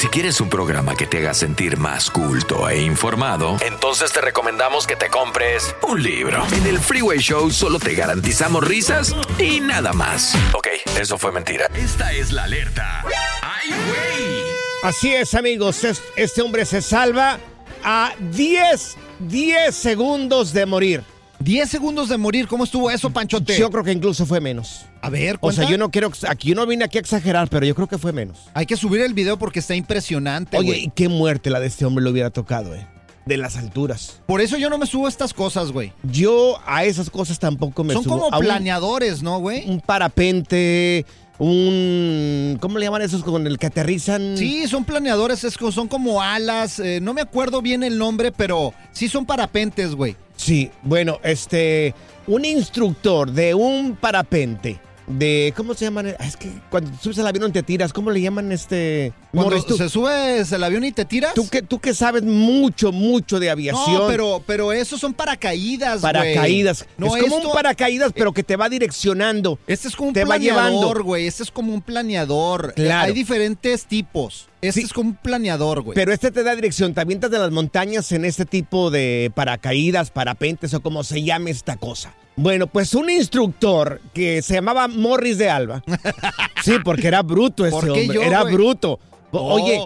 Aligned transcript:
Si 0.00 0.08
quieres 0.08 0.40
un 0.40 0.48
programa 0.48 0.94
que 0.96 1.06
te 1.06 1.18
haga 1.18 1.34
sentir 1.34 1.76
más 1.76 2.10
culto 2.10 2.66
e 2.70 2.80
informado, 2.80 3.58
entonces 3.60 4.10
te 4.10 4.22
recomendamos 4.22 4.86
que 4.86 4.96
te 4.96 5.10
compres 5.10 5.74
un 5.82 6.02
libro. 6.02 6.42
En 6.52 6.66
el 6.66 6.78
Freeway 6.80 7.18
Show 7.18 7.50
solo 7.50 7.78
te 7.78 7.94
garantizamos 7.94 8.66
risas 8.66 9.14
y 9.38 9.60
nada 9.60 9.92
más. 9.92 10.34
Ok, 10.54 10.68
eso 10.98 11.18
fue 11.18 11.32
mentira. 11.32 11.66
Esta 11.74 12.14
es 12.14 12.32
la 12.32 12.44
alerta. 12.44 13.04
¡Ay, 13.42 13.68
güey! 13.68 14.42
Así 14.84 15.14
es, 15.14 15.34
amigos. 15.34 15.84
es- 15.84 16.02
Este 16.16 16.40
hombre 16.40 16.64
se 16.64 16.80
salva 16.80 17.38
a 17.84 18.14
10, 18.18 18.96
10 19.18 19.74
segundos 19.76 20.54
de 20.54 20.64
morir. 20.64 21.04
10 21.40 21.68
segundos 21.70 22.08
de 22.10 22.18
morir, 22.18 22.46
¿cómo 22.46 22.64
estuvo 22.64 22.90
eso, 22.90 23.10
Panchote? 23.10 23.58
Yo 23.58 23.70
creo 23.70 23.82
que 23.82 23.92
incluso 23.92 24.26
fue 24.26 24.40
menos. 24.40 24.82
A 25.00 25.08
ver, 25.08 25.38
O 25.40 25.50
sea, 25.50 25.64
cuenta. 25.64 25.70
yo 25.72 25.78
no 25.78 25.90
quiero, 25.90 26.10
aquí 26.28 26.48
yo 26.50 26.54
no 26.54 26.66
vine 26.66 26.84
aquí 26.84 26.98
a 26.98 27.00
exagerar, 27.00 27.48
pero 27.48 27.64
yo 27.64 27.74
creo 27.74 27.88
que 27.88 27.96
fue 27.96 28.12
menos. 28.12 28.38
Hay 28.52 28.66
que 28.66 28.76
subir 28.76 29.00
el 29.00 29.14
video 29.14 29.38
porque 29.38 29.60
está 29.60 29.74
impresionante, 29.74 30.58
Oye, 30.58 30.76
y 30.78 30.88
qué 30.94 31.08
muerte 31.08 31.48
la 31.48 31.58
de 31.60 31.66
este 31.68 31.86
hombre 31.86 32.04
le 32.04 32.10
hubiera 32.10 32.30
tocado, 32.30 32.74
eh. 32.74 32.86
De 33.24 33.36
las 33.38 33.56
alturas. 33.56 34.20
Por 34.26 34.40
eso 34.42 34.58
yo 34.58 34.68
no 34.68 34.76
me 34.76 34.86
subo 34.86 35.06
a 35.06 35.08
estas 35.08 35.32
cosas, 35.32 35.72
güey. 35.72 35.92
Yo 36.02 36.58
a 36.66 36.84
esas 36.84 37.08
cosas 37.08 37.38
tampoco 37.38 37.84
me 37.84 37.94
Son 37.94 38.04
subo. 38.04 38.18
como 38.20 38.34
A 38.34 38.38
un- 38.38 38.44
planeadores, 38.44 39.22
¿no, 39.22 39.38
güey? 39.38 39.68
un 39.70 39.80
parapente, 39.80 41.06
un... 41.38 42.58
¿Cómo 42.60 42.78
le 42.78 42.84
llaman 42.84 43.02
esos 43.02 43.22
con 43.22 43.46
el 43.46 43.58
que 43.58 43.66
aterrizan? 43.66 44.36
Sí, 44.36 44.66
son 44.68 44.84
planeadores, 44.84 45.40
son 45.72 45.88
como 45.88 46.20
alas, 46.20 46.80
eh, 46.80 46.98
no 47.00 47.14
me 47.14 47.22
acuerdo 47.22 47.62
bien 47.62 47.82
el 47.82 47.96
nombre, 47.98 48.30
pero 48.32 48.74
sí 48.92 49.08
son 49.08 49.24
parapentes, 49.24 49.94
güey. 49.94 50.16
Sí, 50.40 50.70
bueno, 50.82 51.18
este... 51.22 51.94
Un 52.26 52.44
instructor 52.44 53.30
de 53.30 53.54
un 53.54 53.96
parapente, 53.96 54.78
de... 55.06 55.52
¿Cómo 55.56 55.74
se 55.74 55.84
llaman? 55.84 56.14
Ah, 56.18 56.24
Es 56.26 56.36
que 56.36 56.48
cuando 56.70 56.90
subes 56.98 57.18
al 57.18 57.26
avión 57.26 57.52
te 57.52 57.62
tiras, 57.62 57.92
¿cómo 57.92 58.10
le 58.10 58.20
llaman 58.22 58.52
este... 58.52 59.12
Cuando 59.32 59.56
Morris, 59.56 59.76
se 59.76 59.88
subes 59.88 60.50
el 60.52 60.64
avión 60.64 60.84
y 60.84 60.92
te 60.92 61.04
tiras. 61.04 61.34
tú 61.34 61.48
que, 61.48 61.60
tú 61.62 61.78
que 61.78 61.92
sabes 61.92 62.22
mucho, 62.22 62.90
mucho 62.92 63.38
de 63.38 63.50
aviación. 63.50 63.94
No, 63.94 64.06
pero, 64.06 64.42
pero 64.46 64.72
esos 64.72 64.98
son 65.00 65.12
paracaídas, 65.12 66.00
güey. 66.00 66.12
Paracaídas. 66.12 66.86
No, 66.96 67.06
es 67.16 67.22
como 67.22 67.36
esto- 67.36 67.48
un 67.48 67.54
paracaídas, 67.54 68.12
pero 68.14 68.32
que 68.32 68.42
te 68.42 68.56
va 68.56 68.68
direccionando. 68.68 69.58
Este 69.66 69.88
es 69.88 69.96
como 69.96 70.08
un 70.08 70.14
te 70.14 70.24
planeador, 70.24 71.02
güey. 71.02 71.26
Este 71.26 71.42
es 71.42 71.50
como 71.50 71.74
un 71.74 71.82
planeador. 71.82 72.72
Claro. 72.74 73.08
Hay 73.08 73.12
diferentes 73.12 73.84
tipos. 73.86 74.46
Este 74.62 74.80
Sí. 74.80 74.86
es 74.86 74.92
como 74.92 75.10
un 75.10 75.16
planeador, 75.16 75.82
güey. 75.82 75.94
Pero 75.94 76.12
este 76.12 76.30
te 76.30 76.42
da 76.42 76.54
dirección, 76.54 76.92
te 76.94 77.00
avientas 77.00 77.30
de 77.30 77.38
las 77.38 77.50
montañas 77.50 78.12
en 78.12 78.24
este 78.24 78.44
tipo 78.44 78.90
de 78.90 79.32
paracaídas, 79.34 80.10
parapentes 80.10 80.74
o 80.74 80.80
como 80.82 81.02
se 81.04 81.22
llame 81.22 81.50
esta 81.50 81.76
cosa. 81.76 82.12
Bueno, 82.36 82.66
pues 82.66 82.94
un 82.94 83.10
instructor 83.10 84.00
que 84.14 84.42
se 84.42 84.54
llamaba 84.54 84.88
Morris 84.88 85.38
de 85.38 85.50
Alba. 85.50 85.82
Sí, 86.62 86.74
porque 86.84 87.08
era 87.08 87.22
bruto 87.22 87.64
ese 87.64 87.74
¿Por 87.74 87.84
qué 87.94 88.00
hombre, 88.02 88.14
yo, 88.16 88.22
era 88.22 88.42
güey? 88.42 88.52
bruto. 88.54 89.00
Oh. 89.30 89.54
Oye, 89.54 89.80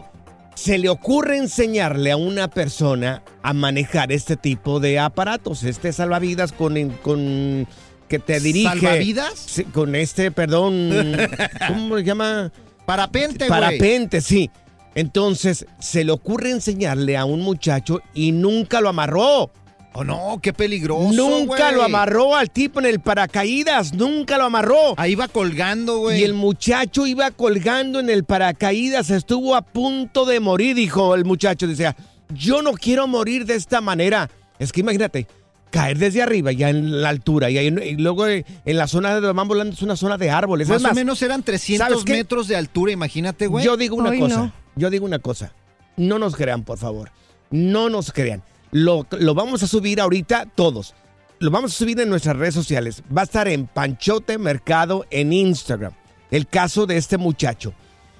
se 0.56 0.76
le 0.76 0.88
ocurre 0.88 1.36
enseñarle 1.36 2.10
a 2.10 2.16
una 2.16 2.48
persona 2.48 3.22
a 3.42 3.52
manejar 3.52 4.10
este 4.10 4.36
tipo 4.36 4.80
de 4.80 4.98
aparatos, 4.98 5.62
este 5.62 5.92
salvavidas 5.92 6.50
con, 6.50 6.90
con 7.02 7.68
que 8.08 8.18
te 8.18 8.40
dirige. 8.40 8.68
¿Salvavidas? 8.70 9.62
Con 9.72 9.94
este, 9.94 10.32
perdón, 10.32 10.90
¿cómo 11.68 11.96
le 11.96 12.02
llama? 12.02 12.50
Parapente, 12.86 13.46
güey. 13.46 13.60
Parapente, 13.60 14.20
sí. 14.20 14.50
Entonces, 14.94 15.66
se 15.80 16.04
le 16.04 16.12
ocurre 16.12 16.50
enseñarle 16.50 17.16
a 17.16 17.24
un 17.24 17.40
muchacho 17.40 18.00
y 18.14 18.32
nunca 18.32 18.80
lo 18.80 18.88
amarró. 18.88 19.50
Oh, 19.96 20.02
no, 20.02 20.40
qué 20.42 20.52
peligroso, 20.52 21.12
nunca 21.12 21.70
lo 21.70 21.84
amarró 21.84 22.34
al 22.34 22.50
tipo 22.50 22.80
en 22.80 22.86
el 22.86 22.98
paracaídas, 22.98 23.94
nunca 23.94 24.38
lo 24.38 24.44
amarró. 24.44 24.94
Ahí 24.96 25.14
va 25.14 25.28
colgando, 25.28 25.98
güey. 25.98 26.20
Y 26.20 26.24
el 26.24 26.34
muchacho 26.34 27.06
iba 27.06 27.30
colgando 27.30 28.00
en 28.00 28.10
el 28.10 28.24
paracaídas, 28.24 29.10
estuvo 29.10 29.54
a 29.54 29.62
punto 29.62 30.24
de 30.24 30.40
morir, 30.40 30.74
dijo 30.74 31.14
el 31.14 31.24
muchacho. 31.24 31.68
Decía, 31.68 31.94
yo 32.30 32.60
no 32.60 32.72
quiero 32.72 33.06
morir 33.06 33.46
de 33.46 33.54
esta 33.54 33.80
manera. 33.80 34.28
Es 34.58 34.72
que 34.72 34.80
imagínate, 34.80 35.28
caer 35.70 35.96
desde 35.98 36.22
arriba, 36.22 36.50
ya 36.50 36.70
en 36.70 37.00
la 37.00 37.08
altura, 37.10 37.48
y, 37.50 37.58
ahí- 37.58 37.66
y 37.68 37.94
luego 37.96 38.26
eh, 38.26 38.44
en 38.64 38.76
la 38.76 38.88
zona 38.88 39.10
de 39.10 39.14
donde 39.20 39.32
van 39.32 39.46
volando 39.46 39.74
es 39.74 39.82
una 39.82 39.94
zona 39.94 40.18
de 40.18 40.28
árboles. 40.28 40.68
Más, 40.68 40.84
o 40.84 40.92
menos 40.94 41.22
eran 41.22 41.44
300 41.44 41.86
¿sabes 41.88 42.04
qué? 42.04 42.14
metros 42.14 42.48
de 42.48 42.56
altura, 42.56 42.90
imagínate, 42.90 43.46
güey. 43.46 43.64
Yo 43.64 43.76
digo 43.76 43.94
una 43.94 44.16
cosa. 44.16 44.36
no. 44.38 44.63
Yo 44.76 44.90
digo 44.90 45.04
una 45.04 45.18
cosa. 45.18 45.52
No 45.96 46.18
nos 46.18 46.36
crean, 46.36 46.64
por 46.64 46.78
favor. 46.78 47.10
No 47.50 47.88
nos 47.88 48.12
crean. 48.12 48.42
Lo, 48.70 49.06
lo 49.10 49.34
vamos 49.34 49.62
a 49.62 49.66
subir 49.66 50.00
ahorita 50.00 50.46
todos. 50.54 50.94
Lo 51.38 51.50
vamos 51.50 51.72
a 51.72 51.76
subir 51.76 52.00
en 52.00 52.08
nuestras 52.08 52.36
redes 52.36 52.54
sociales. 52.54 53.02
Va 53.16 53.22
a 53.22 53.24
estar 53.24 53.48
en 53.48 53.66
Panchote 53.66 54.38
Mercado 54.38 55.06
en 55.10 55.32
Instagram. 55.32 55.92
El 56.30 56.46
caso 56.46 56.86
de 56.86 56.96
este 56.96 57.18
muchacho. 57.18 57.74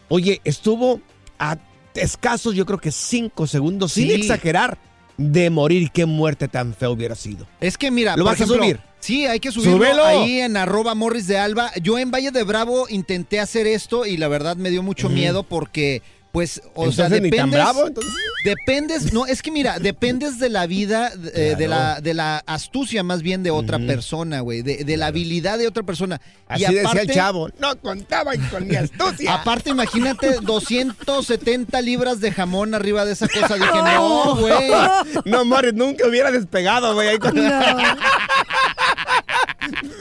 Oye, 0.09 0.41
estuvo 0.45 1.01
a 1.39 1.59
escasos, 1.95 2.55
yo 2.55 2.67
creo 2.67 2.79
que 2.79 2.93
cinco 2.93 3.47
segundos, 3.47 3.93
sin 3.93 4.11
exagerar, 4.11 4.79
de 5.17 5.51
morir. 5.51 5.91
Qué 5.91 6.07
muerte 6.07 6.49
tan 6.49 6.75
fea 6.75 6.91
hubiera 6.91 7.15
sido. 7.15 7.47
Es 7.61 7.79
que 7.79 7.91
mira, 7.91 8.17
¿Lo 8.17 8.25
vas 8.25 8.41
a 8.41 8.47
subir? 8.47 8.81
Sí, 9.01 9.27
hay 9.27 9.39
que 9.39 9.53
subirlo 9.53 9.77
¡Súbelo! 9.77 10.05
ahí 10.05 10.41
en 10.41 10.57
arroba 10.57 10.95
Morris 10.95 11.27
de 11.27 11.39
Alba. 11.39 11.71
Yo 11.83 11.99
en 11.99 12.11
Valle 12.11 12.31
de 12.31 12.43
Bravo 12.43 12.87
intenté 12.89 13.39
hacer 13.39 13.67
esto 13.67 14.07
y 14.07 14.17
la 14.17 14.29
verdad 14.29 14.57
me 14.57 14.71
dio 14.71 14.83
mucho 14.83 15.09
miedo 15.09 15.43
porque, 15.43 16.03
pues, 16.35 16.61
o 16.75 16.91
sea, 16.91 17.07
Entonces, 17.07 17.23
ni 17.23 17.31
dependes, 17.31 17.41
tan 17.41 17.51
bravo, 17.51 17.87
entonces. 17.87 18.13
dependes, 18.45 19.13
no, 19.13 19.25
es 19.25 19.41
que 19.41 19.53
mira, 19.53 19.79
dependes 19.79 20.41
de 20.41 20.49
la 20.49 20.67
vida, 20.67 21.13
eh, 21.33 21.55
de, 21.57 21.69
la, 21.69 22.01
de 22.01 22.13
la 22.13 22.39
astucia 22.45 23.05
más 23.05 23.23
bien 23.23 23.45
de 23.45 23.53
otra 23.53 23.79
persona, 23.79 24.41
güey, 24.41 24.63
de, 24.63 24.83
de 24.83 24.97
la 24.97 25.07
habilidad 25.07 25.59
de 25.59 25.69
otra 25.69 25.85
persona. 25.85 26.21
Así 26.49 26.65
decía 26.75 27.03
el 27.03 27.09
chavo. 27.11 27.51
No 27.61 27.77
contaban 27.81 28.37
con 28.51 28.67
mi 28.67 28.75
astucia. 28.75 29.33
Aparte, 29.33 29.71
imagínate 29.71 30.39
270 30.43 31.81
libras 31.83 32.19
de 32.21 32.33
jamón 32.33 32.75
arriba 32.75 33.05
de 33.05 33.13
esa 33.13 33.29
cosa. 33.29 33.55
Dije, 33.55 33.71
no, 33.95 34.35
güey. 34.41 34.55
No, 35.25 35.45
Morris, 35.45 35.73
nunca 35.75 36.09
hubiera 36.09 36.33
despegado, 36.33 36.95
güey. 36.95 37.11
ahí 37.11 37.19
con- 37.19 37.35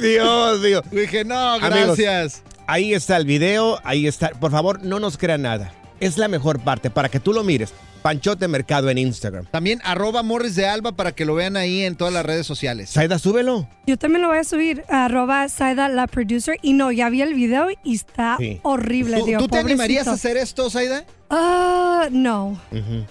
Dios, 0.02 0.64
Dios. 0.64 0.82
Dije, 0.92 1.24
no, 1.26 1.54
Amigos, 1.54 1.96
gracias. 1.98 2.42
ahí 2.66 2.94
está 2.96 3.18
el 3.18 3.26
video, 3.26 3.80
ahí 3.84 4.08
está. 4.08 4.30
Por 4.32 4.50
favor, 4.52 4.84
no 4.84 5.00
nos 5.00 5.16
crean 5.18 5.44
nada. 5.44 5.72
Es 6.04 6.18
la 6.18 6.28
mejor 6.28 6.60
parte 6.60 6.90
para 6.90 7.08
que 7.10 7.20
tú 7.22 7.32
lo 7.32 7.44
mires. 7.44 7.74
Panchote 8.02 8.50
Mercado 8.50 8.90
en 8.90 8.98
Instagram. 8.98 9.46
También 9.50 9.80
arroba 9.86 10.22
Morris 10.24 10.56
de 10.56 10.68
Alba 10.68 10.92
para 10.92 11.14
que 11.14 11.24
lo 11.24 11.36
vean 11.36 11.56
ahí 11.56 11.84
en 11.84 11.96
todas 11.96 12.14
las 12.14 12.26
redes 12.26 12.46
sociales. 12.46 12.90
Saida, 12.90 13.18
súbelo. 13.18 13.70
Yo 13.88 13.98
también 13.98 14.22
lo 14.22 14.28
voy 14.28 14.40
a 14.40 14.44
subir, 14.44 14.84
arroba 14.90 15.48
Saida 15.48 15.88
la 15.88 16.08
producer. 16.08 16.58
Y 16.62 16.74
no, 16.74 16.92
ya 16.92 17.08
vi 17.10 17.22
el 17.22 17.34
video 17.34 17.68
y 17.86 17.96
está 17.96 18.36
Sí. 18.38 18.60
horrible, 18.64 19.20
¿Tú, 19.20 19.26
tío. 19.26 19.38
tú 19.40 19.48
te 19.48 19.58
animarías 19.60 20.08
a 20.10 20.14
hacer 20.14 20.36
esto, 20.36 20.70
Saida? 20.70 21.06
Ah, 21.36 22.10
no. 22.12 22.60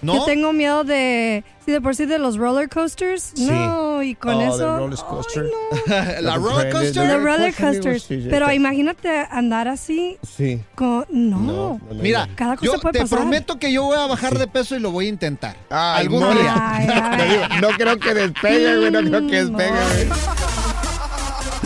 ¿No? 0.01 0.13
Yo 0.15 0.23
tengo 0.25 0.53
miedo 0.53 0.85
de, 0.85 1.43
sí, 1.65 1.71
de 1.73 1.81
por 1.81 1.93
sí 1.93 2.05
de 2.05 2.19
los 2.19 2.37
roller 2.37 2.69
coasters. 2.69 3.31
Sí. 3.35 3.49
No, 3.49 4.01
y 4.01 4.15
con 4.15 4.35
Oh, 4.35 4.41
eso. 4.55 4.77
roller 4.77 4.97
coaster. 4.99 5.45
¿La 6.21 6.35
roller 6.37 6.71
coaster? 6.71 7.07
The 7.07 7.17
roller 7.17 7.53
coaster, 7.53 8.01
Pero 8.29 8.51
imagínate 8.53 9.09
andar 9.29 9.67
así 9.67 10.17
Sí. 10.25 10.61
con. 10.75 11.05
No. 11.09 11.81
Mira, 11.91 12.29
Cada 12.35 12.55
cosa 12.55 12.71
yo 12.73 12.79
puede 12.79 12.93
te 12.93 12.99
pasar. 13.01 13.19
prometo 13.19 13.59
que 13.59 13.73
yo 13.73 13.83
voy 13.83 13.97
a 13.97 14.05
bajar 14.07 14.37
de 14.39 14.47
peso 14.47 14.75
y 14.77 14.79
lo 14.79 14.91
voy 14.91 15.07
a 15.07 15.09
intentar. 15.09 15.57
Ay, 15.69 16.03
Algún 16.03 16.19
día. 16.35 16.53
Ay, 17.11 17.59
no 17.61 17.69
creo 17.71 17.99
que 17.99 18.13
despegue, 18.13 18.77
güey. 18.77 18.91
No 18.91 18.99
creo 19.01 19.27
que 19.27 19.43
despegue, 19.43 19.69
güey. 19.71 20.09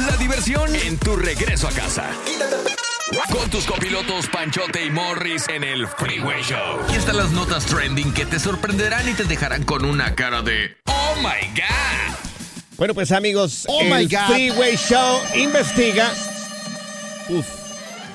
La 0.09 0.18
diversión 0.18 0.75
en 0.75 0.98
tu 0.98 1.15
regreso 1.15 1.68
a 1.68 1.71
casa. 1.71 2.06
Con 3.25 3.49
tus 3.49 3.65
copilotos 3.65 4.27
Panchote 4.27 4.85
y 4.85 4.91
Morris 4.91 5.47
en 5.49 5.63
el 5.63 5.87
Freeway 5.87 6.41
Show. 6.43 6.79
Y 6.93 6.95
están 6.95 7.17
las 7.17 7.31
notas 7.31 7.65
trending 7.65 8.13
que 8.13 8.25
te 8.25 8.39
sorprenderán 8.39 9.09
y 9.09 9.13
te 9.13 9.23
dejarán 9.23 9.63
con 9.63 9.83
una 9.85 10.13
cara 10.15 10.41
de 10.43 10.77
¡Oh 10.85 11.15
my 11.17 11.47
God! 11.53 12.15
Bueno, 12.77 12.93
pues 12.93 13.11
amigos, 13.11 13.65
Oh 13.67 13.81
el 13.81 13.89
my 13.89 14.05
God. 14.05 14.27
Freeway 14.27 14.77
Show 14.77 15.19
investiga. 15.35 16.09
Uf. 17.29 17.45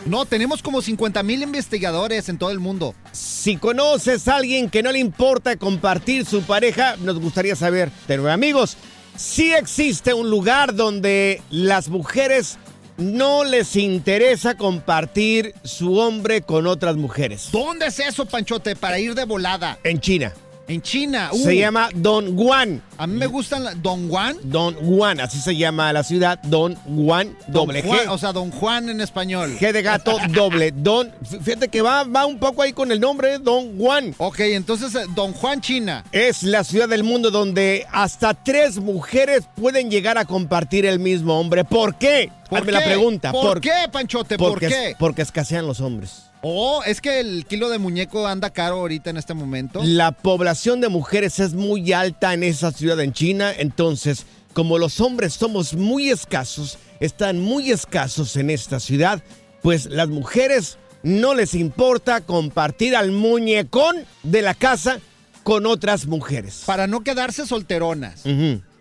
No, 0.07 0.25
tenemos 0.25 0.63
como 0.63 0.81
50 0.81 1.23
mil 1.25 1.43
investigadores 1.43 2.29
en 2.29 2.39
todo 2.39 2.51
el 2.51 2.61
mundo. 2.61 2.95
Si 3.11 3.57
conoces 3.57 4.29
a 4.29 4.37
alguien 4.37 4.71
que 4.71 4.83
no 4.83 4.93
le 4.93 4.99
importa 5.01 5.57
compartir 5.57 6.25
su 6.25 6.43
pareja, 6.43 6.97
nos 6.99 7.21
gustaría 7.21 7.55
saber. 7.57 7.91
Pero 8.07 8.31
amigos, 8.31 8.77
sí 9.17 9.53
existe 9.53 10.15
un 10.15 10.31
lugar 10.31 10.75
donde 10.75 11.43
las 11.51 11.89
mujeres 11.89 12.59
no 12.97 13.45
les 13.45 13.77
interesa 13.77 14.57
compartir 14.57 15.55
su 15.65 15.99
hombre 15.99 16.43
con 16.43 16.67
otras 16.67 16.97
mujeres. 16.97 17.49
¿Dónde 17.53 17.87
es 17.87 17.99
eso, 17.99 18.27
Panchote, 18.27 18.77
para 18.77 18.99
ir 18.99 19.15
de 19.15 19.25
volada? 19.25 19.79
En 19.85 20.01
China. 20.01 20.33
En 20.73 20.81
China. 20.81 21.29
Uh, 21.33 21.37
Se 21.45 21.55
llama 21.55 21.91
Don 21.95 22.35
Juan. 22.35 22.81
A 22.97 23.07
mí 23.07 23.19
me 23.19 23.27
gustan 23.27 23.63
la- 23.65 23.75
Don 23.75 24.09
Juan. 24.09 24.37
Don 24.43 24.75
Juan, 24.75 25.21
así 25.21 25.39
se 25.39 25.55
llama 25.55 25.93
la 25.93 26.03
ciudad. 26.03 26.39
Don 26.45 26.75
Juan, 26.77 27.37
Don 27.47 27.67
doble 27.67 27.83
Juan, 27.83 28.07
G. 28.07 28.11
O 28.11 28.17
sea, 28.17 28.33
Don 28.33 28.51
Juan 28.51 28.89
en 28.89 29.03
español. 29.03 29.55
G 29.59 29.71
de 29.73 29.83
gato, 29.83 30.17
doble. 30.31 30.73
Don, 30.75 31.13
fíjate 31.43 31.69
que 31.69 31.83
va, 31.83 32.05
va 32.05 32.25
un 32.25 32.39
poco 32.39 32.63
ahí 32.63 32.73
con 32.73 32.91
el 32.91 33.01
nombre, 33.01 33.39
Don 33.39 33.77
Juan. 33.79 34.15
Ok, 34.17 34.41
entonces 34.41 34.95
eh, 34.95 35.05
Don 35.15 35.35
Juan 35.35 35.61
China. 35.61 36.05
Es 36.11 36.43
la 36.43 36.65
ciudad 36.65 36.89
del 36.89 37.05
mundo 37.05 37.31
donde 37.31 37.87
hasta 37.93 38.33
tres 38.33 38.79
mujeres 38.79 39.45
pueden 39.55 39.91
llegar 39.91 40.17
a 40.17 40.25
compartir 40.25 40.87
el 40.87 40.99
mismo 40.99 41.39
hombre. 41.39 41.65
¿Por 41.65 41.97
qué? 41.97 42.31
¿Por 42.49 42.61
Hazme 42.61 42.73
qué? 42.73 42.79
la 42.79 42.85
pregunta. 42.85 43.33
¿Por, 43.33 43.61
qué, 43.61 43.73
Panchote? 43.93 44.39
¿Por 44.39 44.53
porque, 44.53 44.69
qué? 44.69 44.97
Porque 44.99 45.21
escasean 45.21 45.67
los 45.67 45.81
hombres. 45.81 46.32
Oh, 46.45 46.83
es 46.85 47.01
que 47.01 47.21
el 47.21 47.47
kilo 47.47 47.69
de 47.71 47.79
muñeco 47.79 48.27
anda 48.27 48.51
caro 48.51 48.81
ahorita 48.81 49.11
en 49.11 49.17
este 49.17 49.33
momento. 49.33 49.81
La 49.85 50.11
población 50.11 50.81
de 50.81 50.89
mujeres 50.89 51.39
es 51.39 51.55
muy 51.55 51.93
alta 51.93 52.35
en 52.35 52.43
esa 52.43 52.73
ciudad 52.73 53.01
en 53.01 53.13
China, 53.13 53.53
entonces, 53.57 54.27
como 54.53 54.77
los 54.77 55.01
hombres 55.01 55.35
somos 55.35 55.75
muy 55.75 56.11
escasos, 56.11 56.79
están 56.99 57.39
muy 57.39 57.71
escasos 57.71 58.35
en 58.37 58.51
esta 58.51 58.81
ciudad, 58.81 59.23
pues 59.63 59.87
las 59.87 60.09
mujeres 60.09 60.79
no 61.05 61.35
les 61.35 61.55
importa 61.55 62.21
compartir 62.23 62.97
al 62.97 63.13
muñecón 63.13 63.95
de 64.25 64.43
la 64.43 64.55
casa 64.55 64.99
con 65.45 65.65
otras 65.65 66.07
mujeres. 66.07 66.65
Para 66.67 66.89
no 66.89 67.03
quedarse 67.03 67.47
solteronas. 67.47 68.25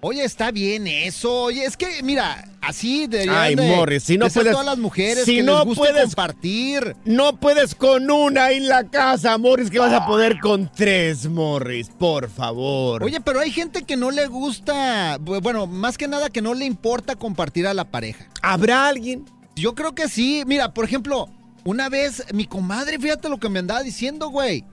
Oye, 0.04 0.24
está 0.24 0.52
bien 0.52 0.88
eso. 0.88 1.44
Oye, 1.44 1.64
es 1.64 1.78
que, 1.78 2.02
mira, 2.02 2.50
así 2.60 3.06
deberían 3.06 3.36
Ay, 3.38 3.56
de, 3.56 3.76
Morris, 3.76 4.04
si 4.04 4.18
no 4.18 4.26
de 4.26 4.32
puedes- 4.32 4.52
todas 4.52 4.66
las 4.66 4.78
mujeres 4.80 5.26
si 5.26 5.36
que 5.38 5.44
no 5.44 5.64
les 5.64 5.76
puedes- 5.78 6.06
compartir. 6.06 6.96
No 7.06 7.40
puedes 7.40 7.76
con 7.76 8.10
una 8.10 8.50
en 8.52 8.68
la 8.68 8.86
casa, 8.90 9.38
Morris, 9.38 9.70
que 9.70 9.78
vas 9.78 9.94
a 9.94 10.08
poder 10.08 10.40
con 10.40 10.72
tres, 10.76 11.28
Morris, 11.28 11.90
por 11.90 12.30
favor. 12.32 13.04
Oye, 13.04 13.22
pero 13.22 13.40
hay 13.42 13.52
gente 13.52 13.84
que 13.84 13.96
no 13.96 14.10
le 14.10 14.26
gusta, 14.26 15.20
bu- 15.20 15.40
bueno, 15.42 15.68
más 15.68 15.98
que 16.00 16.08
nada 16.08 16.30
que 16.32 16.42
no 16.42 16.56
le 16.56 16.66
importa 16.66 17.16
compartir 17.16 17.68
a 17.68 17.74
la 17.76 17.86
pareja. 17.86 18.26
¿habrá 18.42 18.88
alguien? 18.88 19.26
Yo 19.56 19.76
creo 19.76 19.94
que 19.94 20.10
sí. 20.10 20.42
Mira, 20.48 20.74
por 20.74 20.84
ejemplo, 20.86 21.30
una 21.64 21.90
vez 21.90 22.24
mi 22.34 22.46
comadre, 22.46 22.98
fíjate 22.98 23.30
lo 23.30 23.38
que 23.40 23.50
me 23.50 23.60
andaba 23.60 23.84
diciendo, 23.84 24.30
güey. 24.30 24.64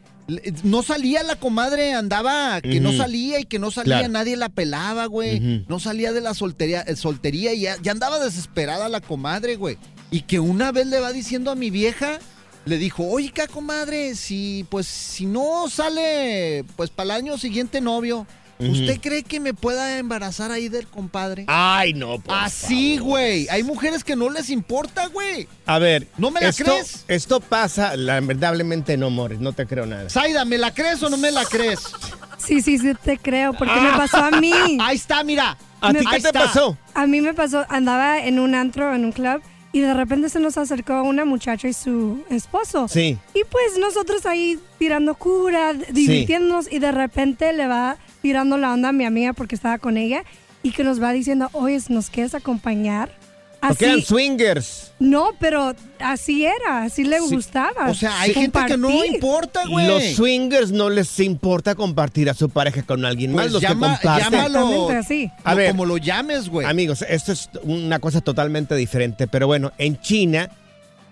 No 0.62 0.82
salía 0.82 1.22
la 1.22 1.36
comadre, 1.36 1.94
andaba 1.94 2.60
que 2.60 2.80
no 2.80 2.92
salía 2.92 3.40
y 3.40 3.44
que 3.46 3.58
no 3.58 3.70
salía, 3.70 3.98
Claro. 4.00 4.12
nadie 4.12 4.36
la 4.36 4.50
pelaba, 4.50 5.06
güey. 5.06 5.64
No 5.69 5.80
salía 5.80 6.12
de 6.12 6.20
la 6.20 6.34
soltería, 6.34 6.82
eh, 6.82 6.96
soltería 6.96 7.54
y 7.54 7.60
ya, 7.62 7.76
ya 7.82 7.92
andaba 7.92 8.19
desesperada 8.19 8.88
la 8.90 9.00
comadre, 9.00 9.56
güey. 9.56 9.78
Y 10.10 10.22
que 10.22 10.38
una 10.38 10.70
vez 10.70 10.86
le 10.86 11.00
va 11.00 11.12
diciendo 11.12 11.50
a 11.50 11.54
mi 11.54 11.70
vieja, 11.70 12.19
le 12.66 12.76
dijo, 12.76 13.16
¿qué, 13.32 13.46
comadre, 13.48 14.14
si 14.14 14.66
pues 14.69 14.86
si 14.86 15.25
no 15.25 15.69
sale 15.70 16.64
pues 16.76 16.90
para 16.90 17.04
el 17.04 17.10
año 17.25 17.38
siguiente 17.38 17.80
novio. 17.80 18.26
¿Usted 18.58 19.00
cree 19.00 19.22
que 19.22 19.40
me 19.40 19.55
pueda 19.55 19.99
embarazar 19.99 20.50
ahí 20.50 20.69
del 20.69 20.87
compadre? 20.87 21.44
Ay, 21.46 21.94
no, 21.94 22.19
por 22.19 22.34
Así, 22.34 22.99
güey. 22.99 23.49
Hay 23.49 23.62
mujeres 23.62 24.04
que 24.04 24.16
no 24.16 24.30
les 24.30 24.50
importa, 24.50 25.06
güey. 25.06 25.49
A 25.66 25.78
ver. 25.78 26.09
¿No 26.16 26.30
me 26.30 26.40
la 26.40 26.49
esto, 26.49 26.64
crees? 26.64 27.04
Esto 27.09 27.40
pasa, 27.40 27.97
lamentablemente 27.97 28.97
no, 28.97 29.11
Morris, 29.11 29.40
no 29.40 29.52
te 29.52 29.66
creo 29.66 29.87
nada. 29.87 30.09
Zaida, 30.11 30.44
¿me 30.44 30.59
la 30.59 30.73
crees 30.75 31.02
o 31.02 31.11
no 31.11 31.16
me 31.16 31.30
la 31.30 31.44
crees? 31.44 31.80
Sí, 32.38 32.62
sí, 32.62 32.78
sí, 32.78 32.94
te 32.94 33.18
creo, 33.18 33.52
porque 33.52 33.80
me 33.80 33.90
pasó 33.90 34.18
a 34.18 34.30
mí. 34.30 34.52
Ahí 34.80 34.97
está, 34.97 35.23
mira. 35.25 35.56
¿A 35.80 35.92
ti 35.92 36.04
qué 36.11 36.21
te 36.21 36.32
pasó? 36.32 36.76
A 36.94 37.06
mí 37.06 37.21
me 37.21 37.35
pasó, 37.35 37.64
andaba 37.68 38.18
en 38.25 38.38
un 38.38 38.54
antro, 38.54 38.94
en 38.94 39.04
un 39.04 39.12
club, 39.12 39.42
y 39.73 39.80
de 39.80 39.94
repente 39.94 40.28
se 40.28 40.40
nos 40.40 40.56
acercó 40.59 41.02
una 41.02 41.25
muchacha 41.25 41.68
y 41.68 41.73
su 41.73 42.25
esposo. 42.30 42.88
Sí. 42.88 43.18
Y 43.35 43.44
pues 43.44 43.78
nosotros 43.78 44.26
ahí 44.26 44.59
tirando 44.78 45.14
cura, 45.14 45.73
divirtiéndonos, 45.75 46.71
y 46.71 46.78
de 46.78 46.92
repente 46.92 47.52
le 47.52 47.66
va 47.66 47.97
tirando 48.22 48.56
la 48.58 48.72
onda 48.72 48.90
a 48.90 48.92
mi 48.92 49.04
amiga 49.04 49.32
porque 49.32 49.54
estaba 49.54 49.78
con 49.78 49.96
ella, 49.96 50.25
y 50.62 50.72
que 50.72 50.82
nos 50.84 51.00
va 51.02 51.12
diciendo, 51.12 51.48
oye, 51.52 51.78
¿nos 51.88 52.10
quieres 52.10 52.34
acompañar? 52.34 53.10
Porque 53.60 53.87
eran 53.87 53.98
Así, 53.98 54.06
swingers. 54.06 54.92
no, 55.00 55.30
pero 55.40 55.75
así 55.98 56.44
era, 56.44 56.84
así 56.84 57.02
le 57.02 57.18
Sí. 57.20 57.34
gustaba. 57.34 57.88
O 57.88 57.94
sea, 57.94 58.20
hay 58.20 58.32
gente 58.32 58.56
que 58.68 58.76
no 58.76 59.04
importa, 59.04 59.62
güey. 59.68 59.87
Los 59.88 60.04
swingers 60.14 60.70
no 60.70 60.90
les 60.90 61.18
importa 61.18 61.75
compartir 61.75 62.30
a 62.30 62.34
su 62.34 62.48
pareja 62.50 62.82
con 62.84 63.04
alguien 63.04 63.32
más. 63.32 63.46
Pues 63.46 63.52
Los 63.54 63.62
llama- 63.62 63.98
que 63.98 64.06
comparten. 64.06 64.32
llámalo. 64.32 64.60
Exactamente 64.60 64.96
así. 64.96 65.32
A 65.42 65.50
Lo- 65.52 65.56
ver. 65.56 65.70
Como 65.72 65.87
lo 65.87 65.96
llames, 65.96 66.48
güey. 66.48 66.68
Amigos, 66.68 67.04
esto 67.08 67.32
es 67.32 67.50
una 67.64 67.98
cosa 67.98 68.20
totalmente 68.20 68.76
diferente, 68.76 69.26
pero 69.26 69.48
bueno, 69.48 69.72
en 69.78 70.00
China, 70.00 70.50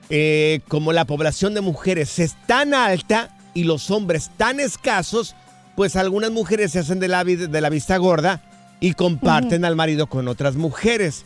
eh, 0.09 0.61
como 0.69 0.93
la 0.93 1.05
población 1.05 1.53
de 1.55 1.63
mujeres 1.63 2.19
es 2.21 2.37
tan 2.47 2.75
alta 2.75 3.31
y 3.55 3.65
los 3.65 3.91
hombres 3.91 4.31
tan 4.37 4.61
escasos, 4.61 5.35
pues 5.77 5.95
algunas 5.97 6.31
mujeres 6.31 6.73
se 6.73 6.81
hacen 6.81 6.99
de 6.99 7.09
la, 7.09 7.23
de 7.25 7.61
la 7.61 7.69
vista 7.69 7.97
gorda 7.99 8.43
y 8.81 8.95
comparten 8.95 9.65
al 9.65 9.77
marido 9.77 10.07
con 10.09 10.27
otras 10.29 10.57
mujeres. 10.57 11.25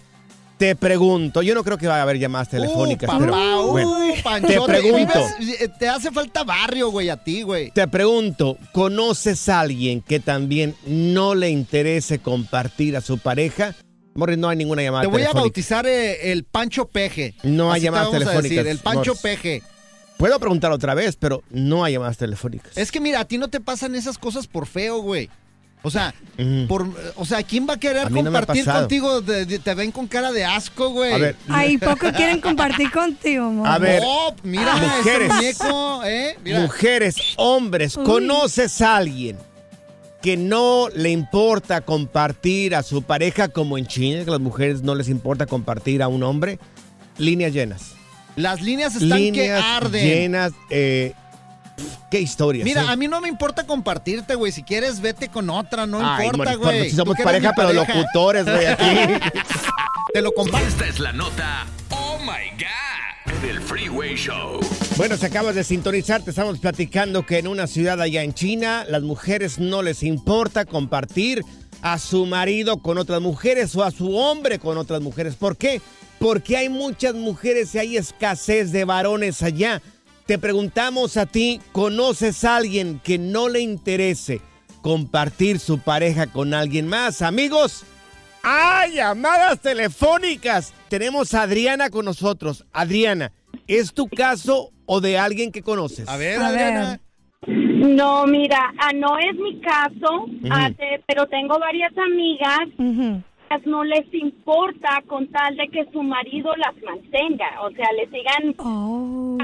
Te 0.59 0.77
pregunto, 0.77 1.41
yo 1.41 1.55
no 1.55 1.65
creo 1.65 1.79
que 1.79 1.87
vaya 1.87 2.01
a 2.01 2.03
haber 2.03 2.19
llamadas 2.19 2.51
telefónicas, 2.51 3.09
uh, 3.09 3.19
pero 3.19 3.33
uh, 3.65 3.71
bueno, 3.71 3.97
Panchote, 4.23 4.59
te 4.59 4.61
pregunto. 4.81 5.19
vives- 5.39 5.61
eh, 5.63 5.69
te 5.79 5.89
hace 5.89 6.11
falta 6.11 6.45
barrio, 6.45 6.91
güey, 6.91 7.09
a 7.09 7.17
ti, 7.17 7.41
güey. 7.41 7.71
te 7.71 7.89
pregunto, 7.89 8.59
¿conoces 8.73 9.49
a 9.49 9.61
alguien 9.61 10.03
que 10.03 10.21
también 10.21 10.75
no 10.85 11.35
le 11.35 11.49
interese 11.49 12.19
compartir 12.19 12.95
a 12.99 13.01
su 13.01 13.17
pareja? 13.17 13.75
Morris, 14.15 14.37
no 14.37 14.51
hay 14.51 14.57
ninguna 14.59 14.83
llamada 14.83 15.03
Te 15.03 15.07
voy 15.07 15.23
a 15.23 15.33
telefónica. 15.33 15.41
bautizar 15.41 15.87
eh, 15.87 16.31
el 16.33 16.45
Pancho 16.45 16.85
Peje. 16.89 17.35
No 17.43 17.73
hay 17.73 17.79
Así 17.79 17.85
llamadas 17.87 18.11
telefónicas, 18.11 18.43
decir, 18.43 18.67
el 18.67 18.79
Pancho 18.81 19.13
Morris. 19.15 19.23
Peje. 19.23 19.63
Puedo 20.21 20.39
preguntar 20.39 20.71
otra 20.71 20.95
vez, 20.95 21.17
pero 21.17 21.43
no 21.51 21.83
hay 21.83 21.95
llamadas 21.95 22.17
telefónicas. 22.19 22.77
Es 22.79 22.93
que 22.93 23.01
mira, 23.01 23.21
a 23.21 23.25
ti 23.25 23.39
no 23.39 23.49
te 23.49 23.59
pasan 23.61 23.95
esas 23.95 24.19
cosas 24.19 24.47
por 24.47 24.67
feo, 24.67 24.99
güey. 25.01 25.29
O 25.83 25.91
sea, 25.91 26.15
por, 26.69 26.87
o 27.17 27.25
sea, 27.25 27.43
¿quién 27.43 27.67
va 27.67 27.73
a 27.75 27.77
querer 27.81 28.07
A 28.07 28.11
no 28.11 28.23
compartir 28.23 28.67
contigo? 28.67 29.23
De- 29.23 29.47
de- 29.47 29.59
te 29.59 29.75
ven 29.75 29.91
con 29.93 30.07
cara 30.07 30.31
de 30.31 30.45
asco, 30.45 30.91
güey. 30.91 31.15
A 31.15 31.17
ver. 31.19 31.37
Ay, 31.49 31.79
poco 31.79 32.13
quieren 32.15 32.39
compartir 32.43 32.91
contigo, 32.91 33.47
amor. 33.47 33.67
A 33.67 33.79
ver, 33.79 34.03
No, 34.03 34.35
mira, 34.43 34.77
mujeres. 34.77 35.33
este 35.43 35.65
muñeco, 35.65 36.05
¿eh? 36.05 36.37
Mira. 36.45 36.61
Mujeres, 36.61 37.17
hombres, 37.39 37.97
Uy. 37.97 38.05
¿conoces 38.05 38.79
a 38.83 38.97
alguien 38.99 39.39
que 40.21 40.37
no 40.37 40.89
le 40.95 41.09
importa 41.09 41.81
compartir 41.81 42.75
a 42.75 42.83
su 42.83 43.01
pareja 43.03 43.49
como 43.49 43.79
en 43.79 43.87
China, 43.87 44.23
que 44.23 44.29
a 44.29 44.33
las 44.33 44.41
mujeres 44.41 44.83
no 44.83 44.95
les 44.95 45.09
importa 45.09 45.47
compartir 45.47 46.03
a 46.03 46.09
un 46.09 46.23
hombre? 46.25 46.59
Líneas 47.17 47.55
llenas. 47.55 47.95
Las 48.37 48.61
líneas 48.61 48.95
están 48.97 49.33
que 49.33 49.53
arden. 49.53 50.05
llenas. 50.07 50.53
eh, 50.71 51.15
qué 52.11 52.21
historias. 52.21 52.65
Mira, 52.65 52.83
eh. 52.83 52.89
a 52.89 52.97
mí 52.97 53.09
no 53.09 53.21
me 53.21 53.29
importa 53.29 53.65
compartirte, 53.67 54.35
güey. 54.35 54.53
Si 54.53 54.63
quieres, 54.63 55.01
vete 55.01 55.29
con 55.29 55.51
otra, 55.51 55.87
no 55.87 55.99
Ay, 56.03 56.27
importa, 56.27 56.57
bueno, 56.57 56.65
güey. 56.79 56.91
Si 56.91 56.97
somos 56.97 57.17
pareja, 57.23 57.53
pero 57.57 57.69
pareja. 57.69 57.95
locutores, 57.95 58.45
güey, 58.45 58.67
aquí. 58.67 58.85
Te 60.13 60.23
lo 60.23 60.33
comparto. 60.33 60.67
Esta 60.67 60.87
es 60.87 60.99
la 60.99 61.13
nota 61.13 61.67
Oh 61.91 62.19
My 62.21 62.51
God 62.59 63.41
del 63.43 63.61
Freeway 63.61 64.17
Show. 64.17 64.61
Bueno, 64.97 65.17
si 65.17 65.25
acabas 65.27 65.55
de 65.55 65.65
sintonizar, 65.65 66.21
te 66.23 66.31
estamos 66.31 66.59
platicando 66.59 67.25
que 67.25 67.39
en 67.39 67.47
una 67.47 67.67
ciudad 67.67 68.01
allá 68.01 68.23
en 68.23 68.35
China, 68.35 68.85
las 68.89 69.03
mujeres 69.03 69.59
no 69.59 69.83
les 69.83 70.03
importa 70.03 70.65
compartir 70.65 71.43
a 71.81 71.99
su 71.99 72.27
marido 72.27 72.79
con 72.79 72.99
otras 72.99 73.21
mujeres 73.23 73.75
o 73.77 73.85
a 73.85 73.91
su 73.91 74.15
hombre 74.17 74.59
con 74.59 74.77
otras 74.77 75.01
mujeres. 75.01 75.37
¿Por 75.37 75.57
qué? 75.57 75.81
Porque 76.21 76.57
hay 76.57 76.69
muchas 76.69 77.15
mujeres 77.15 77.75
y 77.75 77.79
hay 77.79 77.97
escasez 77.97 78.71
de 78.71 78.85
varones 78.85 79.43
allá. 79.43 79.83
Te 80.27 80.39
preguntamos 80.39 81.17
a 81.17 81.27
ti, 81.27 81.61
¿conoces 81.73 82.45
a 82.45 82.57
alguien 82.57 83.01
que 83.03 83.19
no 83.19 83.49
le 83.49 83.61
interese 83.61 84.41
compartir 84.83 85.59
su 85.59 85.81
pareja 85.81 86.29
con 86.29 86.55
alguien 86.55 86.87
más? 86.87 87.23
Amigos, 87.23 87.85
¡Ay, 88.43 88.95
llamadas 88.95 89.61
telefónicas! 89.61 90.73
Tenemos 90.89 91.35
a 91.35 91.43
Adriana 91.43 91.91
con 91.91 92.05
nosotros. 92.05 92.65
Adriana, 92.73 93.33
¿es 93.67 93.93
tu 93.93 94.09
caso 94.09 94.71
o 94.87 95.01
de 95.01 95.19
alguien 95.19 95.53
que 95.53 95.63
conoces? 95.63 96.09
A 96.09 96.17
ver, 96.17 96.41
A 96.41 96.49
Adriana. 96.49 97.01
No, 97.47 98.27
mira, 98.27 98.73
ah, 98.79 98.93
no 98.95 99.19
es 99.19 99.35
mi 99.37 99.59
caso, 99.61 100.27
ah, 100.51 100.71
pero 101.07 101.27
tengo 101.27 101.59
varias 101.59 101.93
amigas, 101.97 102.61
las 102.79 103.23
no 103.67 103.83
les 103.85 104.13
importa 104.15 105.03
con 105.07 105.27
tal 105.29 105.57
de 105.57 105.69
que 105.69 105.85
su 105.93 106.03
marido 106.03 106.55
las 106.57 106.75
mantenga, 106.83 107.61
o 107.63 107.71
sea, 107.71 107.87
le 107.93 108.07
sigan, 108.09 108.55
Oh. 108.59 109.39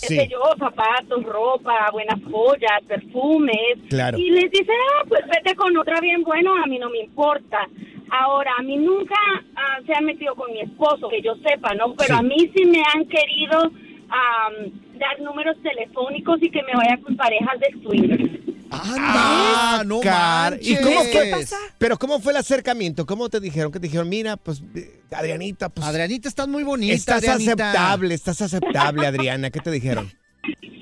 qué 0.00 0.06
Sí. 0.06 0.16
sé 0.16 0.28
yo, 0.28 0.40
zapatos, 0.58 1.22
ropa, 1.24 1.88
buenas 1.92 2.20
joyas, 2.30 2.82
perfumes, 2.86 3.78
Claro. 3.88 4.18
y 4.18 4.30
les 4.30 4.50
dice, 4.50 4.72
ah, 4.72 5.04
pues 5.08 5.22
vete 5.26 5.54
con 5.56 5.76
otra 5.76 6.00
bien 6.00 6.22
bueno, 6.22 6.54
a 6.56 6.66
mí 6.66 6.78
no 6.78 6.90
me 6.90 7.00
importa. 7.00 7.68
Ahora, 8.10 8.52
a 8.58 8.62
mí 8.62 8.76
nunca 8.76 9.14
ah, 9.56 9.78
se 9.86 9.92
han 9.94 10.04
metido 10.04 10.34
con 10.34 10.50
mi 10.52 10.60
esposo, 10.60 11.08
que 11.08 11.20
yo 11.22 11.34
sepa, 11.36 11.74
¿no? 11.74 11.94
Pero 11.94 12.14
Sí. 12.14 12.20
a 12.20 12.22
mí 12.22 12.36
sí 12.54 12.64
me 12.64 12.82
han 12.94 13.04
querido 13.06 13.70
am, 14.10 14.72
dar 14.98 15.20
números 15.20 15.56
telefónicos 15.62 16.42
y 16.42 16.50
que 16.50 16.62
me 16.62 16.72
vaya 16.74 16.96
con 17.02 17.14
parejas 17.16 17.60
de 17.60 17.82
swingers. 17.82 18.37
Anda, 18.70 19.84
no 19.84 20.00
manches. 20.02 20.68
¿Y 20.68 20.76
cómo 20.82 21.02
¿Qué 21.02 21.12
fue? 21.12 21.30
pasa? 21.30 21.56
Pero 21.78 21.98
¿cómo 21.98 22.20
fue 22.20 22.32
el 22.32 22.38
acercamiento? 22.38 23.06
¿Cómo 23.06 23.28
te 23.28 23.40
dijeron? 23.40 23.72
Que 23.72 23.80
te 23.80 23.86
dijeron, 23.86 24.08
mira, 24.08 24.36
pues, 24.36 24.62
eh, 24.74 25.00
Adrianita, 25.10 25.68
pues, 25.68 25.86
Adrianita, 25.86 26.28
estás 26.28 26.48
muy 26.48 26.62
bonita, 26.64 26.94
estás 26.94 27.18
Adrianita. 27.18 27.52
aceptable, 27.70 28.14
estás 28.14 28.42
aceptable, 28.42 29.06
Adriana. 29.06 29.50
¿Qué 29.50 29.60
te 29.60 29.70
dijeron? 29.70 30.12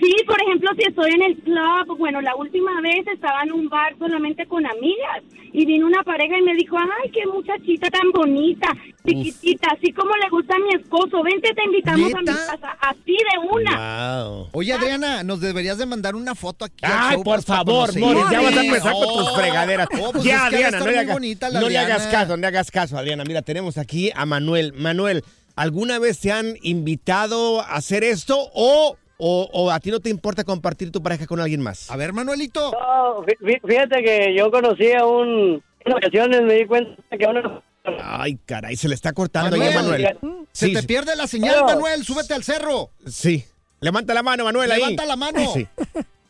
Sí, 0.07 0.15
por 0.25 0.41
ejemplo, 0.41 0.71
si 0.79 0.85
estoy 0.89 1.11
en 1.11 1.23
el 1.23 1.37
club, 1.39 1.99
bueno, 1.99 2.21
la 2.21 2.37
última 2.37 2.81
vez 2.81 3.05
estaba 3.13 3.43
en 3.43 3.53
un 3.53 3.69
bar 3.69 3.93
solamente 3.99 4.47
con 4.47 4.65
amigas 4.65 5.23
y 5.53 5.67
vino 5.67 5.85
una 5.87 6.05
pareja 6.05 6.39
y 6.39 6.43
me 6.43 6.55
dijo, 6.55 6.77
ay, 6.79 7.11
qué 7.11 7.27
muchachita 7.27 7.89
tan 7.91 8.13
bonita, 8.13 8.69
chiquitita, 9.05 9.69
así 9.77 9.93
como 9.93 10.11
le 10.23 10.29
gusta 10.31 10.55
a 10.55 10.59
mi 10.61 10.75
esposo, 10.81 11.25
vente, 11.25 11.53
te 11.55 11.65
invitamos 11.65 12.15
a 12.15 12.21
mi 12.21 12.27
casa, 12.27 12.77
así 12.83 13.17
de 13.17 13.49
una. 13.51 14.23
Wow. 14.23 14.49
Oye, 14.53 14.73
Adriana, 14.75 15.25
nos 15.25 15.41
deberías 15.41 15.79
de 15.79 15.87
mandar 15.87 16.15
una 16.15 16.37
foto 16.37 16.65
aquí. 16.67 16.83
Ay, 16.83 17.17
por 17.25 17.43
favor. 17.43 17.99
Morris, 17.99 18.25
ya 18.31 18.41
vas 18.43 18.57
a 18.57 18.65
empezar 18.65 18.93
con 18.93 19.03
tus 19.09 19.29
Oh, 19.29 19.35
fregaderas. 19.35 19.89
oh, 20.01 20.13
pues 20.13 20.23
ya, 20.23 20.47
Adriana, 20.47 20.79
no, 20.79 20.85
le, 20.87 20.91
muy 20.93 21.01
haga- 21.01 21.13
bonita 21.15 21.49
la 21.51 21.61
no 21.61 21.69
le 21.69 21.79
hagas 21.79 22.07
caso, 22.07 22.37
no 22.37 22.41
le 22.43 22.47
hagas 22.47 22.71
caso, 22.71 22.97
Adriana. 22.97 23.25
Mira, 23.25 23.43
tenemos 23.43 23.77
aquí 23.77 24.13
a 24.15 24.25
Manuel. 24.25 24.73
Manuel, 24.75 25.25
¿alguna 25.57 25.99
vez 25.99 26.21
te 26.21 26.31
han 26.31 26.55
invitado 26.63 27.61
a 27.61 27.75
hacer 27.75 28.05
esto 28.05 28.37
o, 28.55 28.97
o, 29.19 29.49
o 29.53 29.71
a 29.71 29.81
ti 29.81 29.91
no 29.91 30.01
te 30.01 30.11
importa 30.11 30.45
compartir 30.45 30.91
tu 30.93 31.03
pareja 31.03 31.27
con 31.27 31.41
alguien 31.41 31.61
más? 31.61 31.91
A 31.91 31.97
ver, 31.97 32.13
Manuelito. 32.13 32.73
No, 32.73 33.25
fí- 33.25 33.39
fí- 33.41 33.61
fíjate 33.67 34.03
que 34.03 34.35
yo 34.37 34.51
conocí 34.51 34.93
a 34.93 35.05
un... 35.07 35.63
En 35.85 35.93
ocasiones 35.93 36.43
me 36.43 36.55
di 36.55 36.67
cuenta 36.67 36.95
que 37.19 37.27
uno... 37.27 37.63
Ay, 38.03 38.37
caray, 38.45 38.77
se 38.77 38.89
le 38.89 38.95
está 38.97 39.13
cortando 39.13 39.57
Manuel, 39.57 39.73
ya, 39.73 39.81
Manuel. 39.81 40.19
Se 40.53 40.67
Sí, 40.67 40.73
te 40.73 40.81
sí. 40.81 40.87
pierde 40.89 41.15
la 41.15 41.27
señal, 41.29 41.55
Pero- 41.55 41.67
Manuel. 41.67 42.05
Súbete 42.05 42.35
al 42.35 42.43
cerro. 42.43 42.91
Sí. 43.07 43.45
Levanta 43.81 44.13
la 44.13 44.23
mano, 44.25 44.45
Manuel, 44.45 44.73
ahí. 44.73 44.81
Levanta 44.81 45.07
la 45.07 45.15
mano. 45.17 45.41
Sí. 45.55 45.67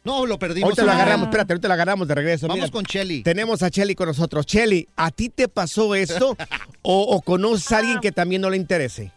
No, 0.04 0.26
lo 0.26 0.38
perdimos. 0.38 0.66
Ahorita 0.68 0.82
lo 0.82 0.88
Manuel. 0.88 1.02
agarramos, 1.02 1.26
espérate, 1.28 1.52
ahorita 1.54 1.68
lo 1.68 1.74
agarramos 1.74 2.08
de 2.08 2.14
regreso. 2.14 2.46
Vamos 2.46 2.60
Mira, 2.64 2.70
con 2.72 2.84
Chelly. 2.84 3.22
Tenemos 3.22 3.62
a 3.62 3.70
Chelly 3.70 3.94
con 3.94 4.06
nosotros. 4.08 4.44
Chelly, 4.46 4.86
¿a 4.96 5.10
ti 5.10 5.30
te 5.30 5.48
pasó 5.48 5.94
esto 5.94 6.36
o, 6.82 7.00
o 7.02 7.22
conoces 7.22 7.72
a 7.72 7.78
alguien 7.78 8.00
que 8.00 8.12
también 8.12 8.42
no 8.42 8.50
le 8.50 8.56
interese? 8.58 9.10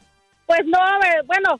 Pues 0.47 0.61
no, 0.65 0.79
bueno, 1.27 1.59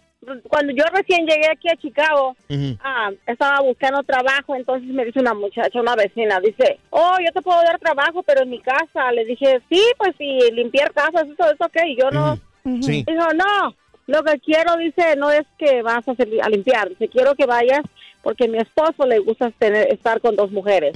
cuando 0.49 0.73
yo 0.73 0.83
recién 0.93 1.25
llegué 1.25 1.49
aquí 1.49 1.69
a 1.69 1.75
Chicago, 1.77 2.35
ah, 2.83 3.09
estaba 3.25 3.61
buscando 3.61 4.03
trabajo, 4.03 4.55
entonces 4.55 4.87
me 4.89 5.05
dice 5.05 5.19
una 5.19 5.33
muchacha, 5.33 5.79
una 5.79 5.95
vecina, 5.95 6.39
dice, 6.39 6.79
oh, 6.89 7.15
yo 7.25 7.31
te 7.33 7.41
puedo 7.41 7.61
dar 7.61 7.79
trabajo, 7.79 8.21
pero 8.23 8.43
en 8.43 8.49
mi 8.49 8.59
casa. 8.59 9.11
Le 9.13 9.25
dije, 9.25 9.61
sí, 9.69 9.81
pues 9.97 10.13
sí, 10.17 10.39
limpiar 10.53 10.91
casas, 10.93 11.23
eso 11.27 11.49
es 11.51 11.59
ok. 11.61 11.77
Y 11.87 11.97
yo 11.99 12.09
no. 12.11 12.37
Sí. 12.81 13.03
Dijo, 13.07 13.27
no, 13.33 13.73
lo 14.07 14.23
que 14.23 14.39
quiero, 14.39 14.75
dice, 14.77 15.15
no 15.17 15.31
es 15.31 15.45
que 15.57 15.81
vas 15.81 16.07
a, 16.07 16.11
hacer- 16.11 16.41
a 16.43 16.49
limpiar, 16.49 16.89
dice, 16.89 17.07
quiero 17.07 17.33
que 17.35 17.45
vayas 17.45 17.81
porque 18.21 18.45
a 18.45 18.47
mi 18.49 18.57
esposo 18.57 19.05
le 19.07 19.19
gusta 19.19 19.49
tener, 19.57 19.91
estar 19.93 20.19
con 20.19 20.35
dos 20.35 20.51
mujeres. 20.51 20.93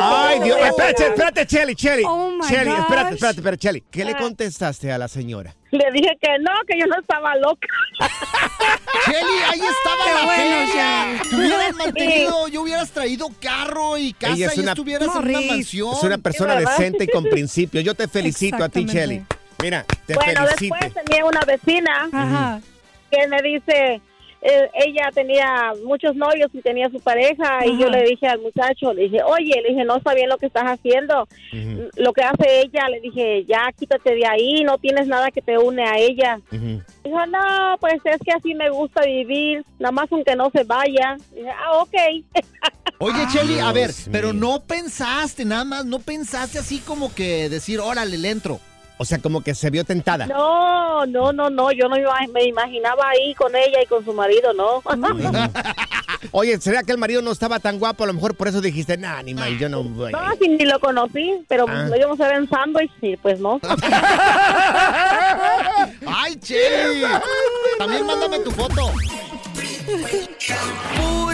Ay, 0.00 0.40
Dios. 0.40 0.58
Espérate, 0.60 1.06
espérate, 1.06 1.46
Chelly, 1.46 1.74
Chelly. 1.74 2.02
Oh, 2.06 2.30
my 2.30 2.46
Chelly, 2.48 2.70
gosh. 2.70 2.78
espérate, 2.80 3.14
espérate, 3.14 3.38
espérate, 3.40 3.58
Chelly. 3.58 3.84
¿Qué 3.90 4.04
le 4.04 4.12
Ah. 4.12 4.18
contestaste 4.18 4.92
a 4.92 4.98
la 4.98 5.08
señora? 5.08 5.54
Le 5.70 5.84
dije 5.92 6.16
que 6.20 6.28
no, 6.40 6.50
que 6.66 6.78
yo 6.78 6.86
no 6.86 6.98
estaba 7.00 7.34
loca. 7.36 7.66
Chelly, 9.04 9.42
ahí 9.50 9.60
estaba 9.60 10.04
Qué 10.04 10.14
la 10.14 10.24
bueno, 10.24 10.66
feria. 10.66 11.22
Te 11.30 11.36
hubieras 11.36 11.66
Sí. 11.68 11.74
mantenido, 11.76 12.48
yo 12.48 12.62
hubieras 12.62 12.90
traído 12.90 13.28
carro 13.40 13.98
y 13.98 14.12
casa 14.12 14.34
Ella 14.34 14.46
es 14.46 14.56
y 14.56 14.60
una- 14.60 14.72
estuvieras 14.72 15.08
en 15.14 15.28
una 15.28 15.40
mansión. 15.40 15.94
Es 15.94 16.02
una 16.02 16.18
persona 16.18 16.54
¿verdad? 16.54 16.76
decente 16.76 17.04
y 17.04 17.08
con 17.08 17.24
principios. 17.30 17.84
Yo 17.84 17.94
te 17.94 18.08
felicito 18.08 18.62
a 18.64 18.68
ti, 18.68 18.86
Chelly. 18.86 19.24
Mira, 19.62 19.84
te 20.06 20.14
bueno, 20.14 20.46
felicito. 20.46 20.74
después 20.80 21.04
tenía 21.04 21.24
una 21.24 21.40
vecina 21.40 22.60
que 23.10 23.26
me 23.28 23.42
dice, 23.42 24.00
eh, 24.40 24.70
ella 24.74 25.10
tenía 25.12 25.72
muchos 25.84 26.14
novios 26.14 26.48
y 26.52 26.62
tenía 26.62 26.88
su 26.90 27.00
pareja 27.00 27.66
y 27.66 27.76
yo 27.78 27.88
le 27.88 28.04
dije 28.04 28.26
al 28.26 28.40
muchacho, 28.40 28.92
le 28.92 29.02
dije, 29.02 29.22
oye, 29.24 29.60
le 29.62 29.70
dije, 29.70 29.84
no 29.84 29.96
está 29.96 30.14
bien 30.14 30.28
lo 30.28 30.38
que 30.38 30.46
estás 30.46 30.64
haciendo. 30.64 31.26
Lo 31.96 32.12
que 32.12 32.22
hace 32.22 32.60
ella, 32.60 32.88
le 32.88 33.00
dije, 33.00 33.44
ya 33.44 33.72
quítate 33.76 34.14
de 34.14 34.26
ahí, 34.26 34.62
no 34.62 34.78
tienes 34.78 35.08
nada 35.08 35.30
que 35.30 35.42
te 35.42 35.58
une 35.58 35.82
a 35.84 35.98
ella. 35.98 36.40
Dijo, 36.50 37.26
no, 37.26 37.76
pues 37.80 38.00
es 38.04 38.18
que 38.24 38.32
así 38.32 38.54
me 38.54 38.70
gusta 38.70 39.02
vivir, 39.02 39.64
nada 39.78 39.92
más 39.92 40.06
aunque 40.12 40.36
no 40.36 40.50
se 40.50 40.62
vaya. 40.64 41.16
Dije, 41.34 41.50
ah, 41.50 41.78
ok. 41.78 41.94
Oye, 43.00 43.26
Chelly, 43.32 43.60
a 43.60 43.72
ver, 43.72 43.92
Dios 43.94 44.08
pero 44.10 44.32
mío. 44.32 44.40
no 44.40 44.62
pensaste 44.62 45.44
nada 45.44 45.64
más, 45.64 45.84
no 45.84 46.00
pensaste 46.00 46.58
así 46.58 46.78
como 46.78 47.14
que 47.14 47.48
decir, 47.48 47.78
órale, 47.80 48.18
le 48.18 48.30
entro. 48.30 48.60
O 48.98 49.04
sea, 49.04 49.18
como 49.18 49.40
que 49.42 49.54
se 49.54 49.70
vio 49.70 49.84
tentada. 49.84 50.26
No, 50.26 51.06
no, 51.06 51.32
no, 51.32 51.48
no, 51.50 51.70
yo 51.72 51.88
no 51.88 51.94
me 51.96 52.02
ima- 52.02 52.32
me 52.32 52.44
imaginaba 52.44 53.08
ahí 53.10 53.32
con 53.34 53.54
ella 53.54 53.80
y 53.82 53.86
con 53.86 54.04
su 54.04 54.12
marido, 54.12 54.52
no. 54.52 54.82
Oye, 56.32 56.60
¿será 56.60 56.82
que 56.82 56.90
el 56.92 56.98
marido 56.98 57.22
no 57.22 57.30
estaba 57.30 57.60
tan 57.60 57.78
guapo? 57.78 58.02
A 58.02 58.08
lo 58.08 58.12
mejor 58.12 58.34
por 58.34 58.48
eso 58.48 58.60
dijiste, 58.60 58.96
nah, 58.98 59.22
ni 59.22 59.34
mal, 59.34 59.56
yo 59.56 59.68
no 59.68 59.84
voy. 59.84 60.10
No, 60.10 60.18
si 60.40 60.48
ni 60.48 60.64
lo 60.64 60.80
conocí, 60.80 61.44
pero 61.48 61.64
Ah. 61.68 61.84
lo 61.88 61.96
íbamos 61.96 62.20
a 62.20 62.26
ver 62.26 62.36
en 62.38 62.48
sándwich 62.48 62.90
y 63.00 63.16
pues 63.16 63.38
no. 63.38 63.60
¡Ay, 66.06 66.34
Chelly! 66.40 67.02
También 67.78 68.04
mándame 68.04 68.40
tu 68.40 68.50
foto. 68.50 68.90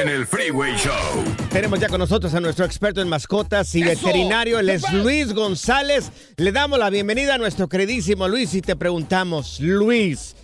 en 0.00 0.08
el 0.08 0.26
Freeway 0.26 0.74
Show. 0.76 0.92
Tenemos 1.50 1.78
ya 1.78 1.88
con 1.88 1.98
nosotros 1.98 2.34
a 2.34 2.40
nuestro 2.40 2.64
experto 2.64 3.00
en 3.00 3.08
mascotas 3.08 3.74
y 3.74 3.82
veterinario, 3.82 4.58
él 4.58 4.70
es 4.70 4.90
Luis 4.92 5.32
González. 5.32 6.10
Le 6.36 6.52
damos 6.52 6.78
la 6.78 6.90
bienvenida 6.90 7.34
a 7.34 7.38
nuestro 7.38 7.68
queridísimo 7.68 8.26
Luis 8.28 8.54
y 8.54 8.62
te 8.62 8.76
preguntamos, 8.76 9.60
Luis, 9.60 10.34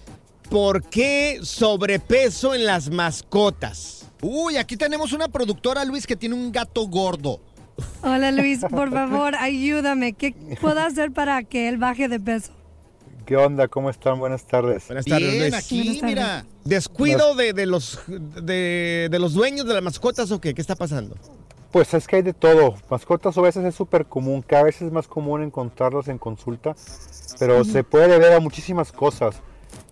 ¿por 0.48 0.84
qué 0.84 1.40
sobrepeso 1.42 2.54
en 2.54 2.64
las 2.64 2.90
mascotas? 2.90 4.06
Uy, 4.22 4.56
aquí 4.56 4.76
tenemos 4.76 5.12
una 5.12 5.28
productora, 5.28 5.84
Luis, 5.84 6.06
que 6.06 6.16
tiene 6.16 6.34
un 6.34 6.52
gato 6.52 6.86
gordo. 6.86 7.40
Hola 8.02 8.30
Luis, 8.30 8.60
por 8.70 8.90
favor, 8.90 9.34
ayúdame. 9.36 10.12
¿Qué 10.12 10.34
puedo 10.60 10.80
hacer 10.80 11.12
para 11.12 11.42
que 11.42 11.68
él 11.68 11.78
baje 11.78 12.08
de 12.08 12.20
peso? 12.20 12.52
¿Qué 13.30 13.36
onda? 13.36 13.68
¿Cómo 13.68 13.90
están? 13.90 14.18
Buenas 14.18 14.42
tardes. 14.44 14.88
Buenas 14.88 15.04
tardes, 15.04 15.32
Bien, 15.32 15.54
aquí, 15.54 16.00
mira. 16.02 16.44
¿Descuido 16.64 17.36
de, 17.36 17.52
de 17.52 17.64
los, 17.64 18.00
de, 18.08 19.06
de 19.08 19.18
los 19.20 19.34
dueños 19.34 19.68
de 19.68 19.74
las 19.74 19.84
mascotas 19.84 20.32
o 20.32 20.40
qué? 20.40 20.52
¿Qué 20.52 20.60
está 20.60 20.74
pasando? 20.74 21.14
Pues 21.70 21.94
es 21.94 22.08
que 22.08 22.16
hay 22.16 22.22
de 22.22 22.32
todo. 22.32 22.74
Mascotas 22.90 23.38
a 23.38 23.40
veces 23.40 23.64
es 23.64 23.76
súper 23.76 24.06
común, 24.06 24.42
cada 24.42 24.64
vez 24.64 24.82
es 24.82 24.90
más 24.90 25.06
común 25.06 25.44
encontrarlas 25.44 26.08
en 26.08 26.18
consulta, 26.18 26.74
pero 27.38 27.62
se 27.62 27.84
puede 27.84 28.08
deber 28.08 28.32
a 28.32 28.40
muchísimas 28.40 28.90
cosas. 28.90 29.36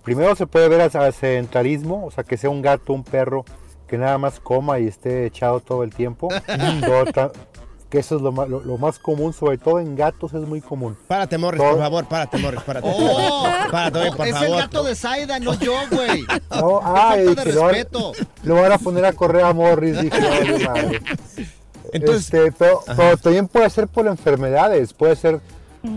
Primero 0.02 0.34
se 0.34 0.48
puede 0.48 0.68
ver 0.68 0.80
al 0.80 1.14
sedentarismo, 1.14 2.06
o 2.06 2.10
sea, 2.10 2.24
que 2.24 2.36
sea 2.36 2.50
un 2.50 2.60
gato, 2.60 2.92
un 2.92 3.04
perro 3.04 3.44
que 3.86 3.98
nada 3.98 4.18
más 4.18 4.40
coma 4.40 4.80
y 4.80 4.88
esté 4.88 5.26
echado 5.26 5.60
todo 5.60 5.84
el 5.84 5.94
tiempo. 5.94 6.28
Que 7.90 8.00
eso 8.00 8.16
es 8.16 8.22
lo 8.22 8.32
más, 8.32 8.48
lo, 8.50 8.60
lo 8.60 8.76
más 8.76 8.98
común, 8.98 9.32
sobre 9.32 9.56
todo 9.56 9.80
en 9.80 9.96
gatos 9.96 10.34
es 10.34 10.42
muy 10.42 10.60
común. 10.60 10.94
Párate, 11.06 11.38
Morris, 11.38 11.58
Todo- 11.60 11.70
por 11.70 11.78
favor, 11.80 12.04
párate, 12.06 12.36
Morris, 12.38 12.60
párate. 12.62 12.86
Oh, 12.92 13.46
párate, 13.70 14.12
por 14.14 14.26
es 14.26 14.32
favor. 14.34 14.48
el 14.48 14.56
gato 14.56 14.82
de 14.82 14.94
Saida, 14.94 15.38
no 15.38 15.54
yo, 15.54 15.72
güey. 15.90 16.22
No, 16.50 16.80
ay, 16.84 17.24
falta 17.26 17.44
de 17.44 17.50
que 17.50 17.56
lo 17.56 17.68
respeto. 17.68 18.12
Lo 18.42 18.54
van 18.56 18.72
a 18.72 18.78
poner 18.78 19.04
a 19.06 19.12
correr 19.14 19.42
a 19.44 19.52
Morris, 19.54 20.00
dije, 20.02 20.20
"Vale, 20.20 20.64
madre". 20.66 21.00
Entonces- 21.92 22.24
Este, 22.34 22.52
pero, 22.52 22.80
pero 22.96 23.16
también 23.16 23.48
puede 23.48 23.70
ser 23.70 23.88
por 23.88 24.06
enfermedades, 24.06 24.92
puede 24.92 25.16
ser, 25.16 25.40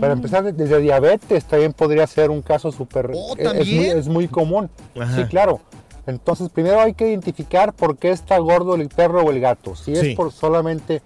para 0.00 0.14
empezar, 0.14 0.42
de- 0.44 0.52
desde 0.54 0.78
diabetes 0.80 1.44
también 1.44 1.74
podría 1.74 2.06
ser 2.06 2.30
un 2.30 2.40
caso 2.40 2.72
súper, 2.72 3.10
Oh, 3.14 3.34
es, 3.36 3.68
es 3.68 4.08
muy 4.08 4.28
común. 4.28 4.70
Ajá. 4.98 5.16
Sí, 5.16 5.24
claro. 5.24 5.60
Entonces, 6.06 6.48
primero 6.48 6.80
hay 6.80 6.94
que 6.94 7.08
identificar 7.08 7.72
por 7.74 7.96
qué 7.98 8.10
está 8.10 8.38
gordo 8.38 8.74
el 8.74 8.88
perro 8.88 9.22
o 9.22 9.30
el 9.30 9.40
gato. 9.40 9.76
Si 9.76 9.94
Sí. 9.94 10.10
es 10.10 10.16
por 10.16 10.32
solamente 10.32 11.02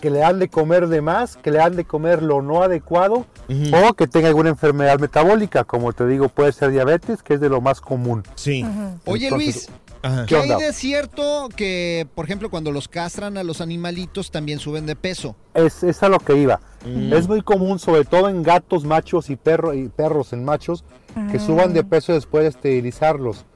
que 0.00 0.10
le 0.10 0.22
han 0.22 0.38
de 0.38 0.48
comer 0.48 0.88
de 0.88 1.00
más, 1.00 1.36
que 1.36 1.50
le 1.50 1.60
han 1.60 1.76
de 1.76 1.84
comer 1.84 2.22
lo 2.22 2.42
no 2.42 2.62
adecuado, 2.62 3.26
o 3.72 3.94
que 3.94 4.06
tenga 4.06 4.28
alguna 4.28 4.50
enfermedad 4.50 4.98
metabólica, 4.98 5.64
como 5.64 5.92
te 5.92 6.06
digo, 6.06 6.28
puede 6.28 6.52
ser 6.52 6.70
diabetes, 6.70 7.22
que 7.22 7.34
es 7.34 7.40
de 7.40 7.48
lo 7.48 7.60
más 7.60 7.80
común. 7.80 8.22
Sí. 8.34 8.64
Oye, 9.04 9.28
Entonces, 9.28 9.30
Luis, 9.30 9.68
Ajá. 10.02 10.26
¿qué 10.26 10.34
¿Qué 10.34 10.36
hay 10.36 10.50
onda? 10.50 10.64
de 10.64 10.72
cierto 10.72 11.48
que, 11.56 12.06
por 12.14 12.26
ejemplo, 12.26 12.50
cuando 12.50 12.72
los 12.72 12.88
castran 12.88 13.38
a 13.38 13.42
los 13.42 13.60
animalitos 13.60 14.30
también 14.30 14.58
suben 14.58 14.86
de 14.86 14.96
peso? 14.96 15.34
Es, 15.54 15.82
es 15.82 16.02
a 16.02 16.08
lo 16.08 16.18
que 16.18 16.36
iba. 16.36 16.60
Mm. 16.84 17.12
Es 17.12 17.26
muy 17.26 17.42
común, 17.42 17.78
sobre 17.78 18.04
todo 18.04 18.28
en 18.28 18.42
gatos 18.42 18.84
machos 18.84 19.30
y, 19.30 19.36
perro, 19.36 19.74
y 19.74 19.88
perros 19.88 20.32
en 20.32 20.44
machos, 20.44 20.84
que 21.32 21.38
suban 21.38 21.72
de 21.72 21.82
peso 21.82 22.12
después 22.12 22.42
de 22.42 22.50
esterilizarlos. 22.50 23.46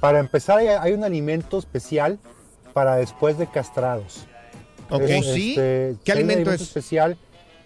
Para 0.00 0.18
empezar, 0.20 0.58
hay, 0.58 0.68
hay 0.68 0.94
un 0.94 1.04
alimento 1.04 1.58
especial 1.58 2.18
para 2.72 2.96
después 2.96 3.36
de 3.36 3.46
castrados. 3.46 4.26
Ok. 4.90 5.02
Es, 5.02 5.26
¿Sí? 5.26 5.50
este, 5.50 5.96
¿Qué 6.04 6.12
alimento 6.12 6.52
es? 6.52 6.60
especial? 6.60 7.16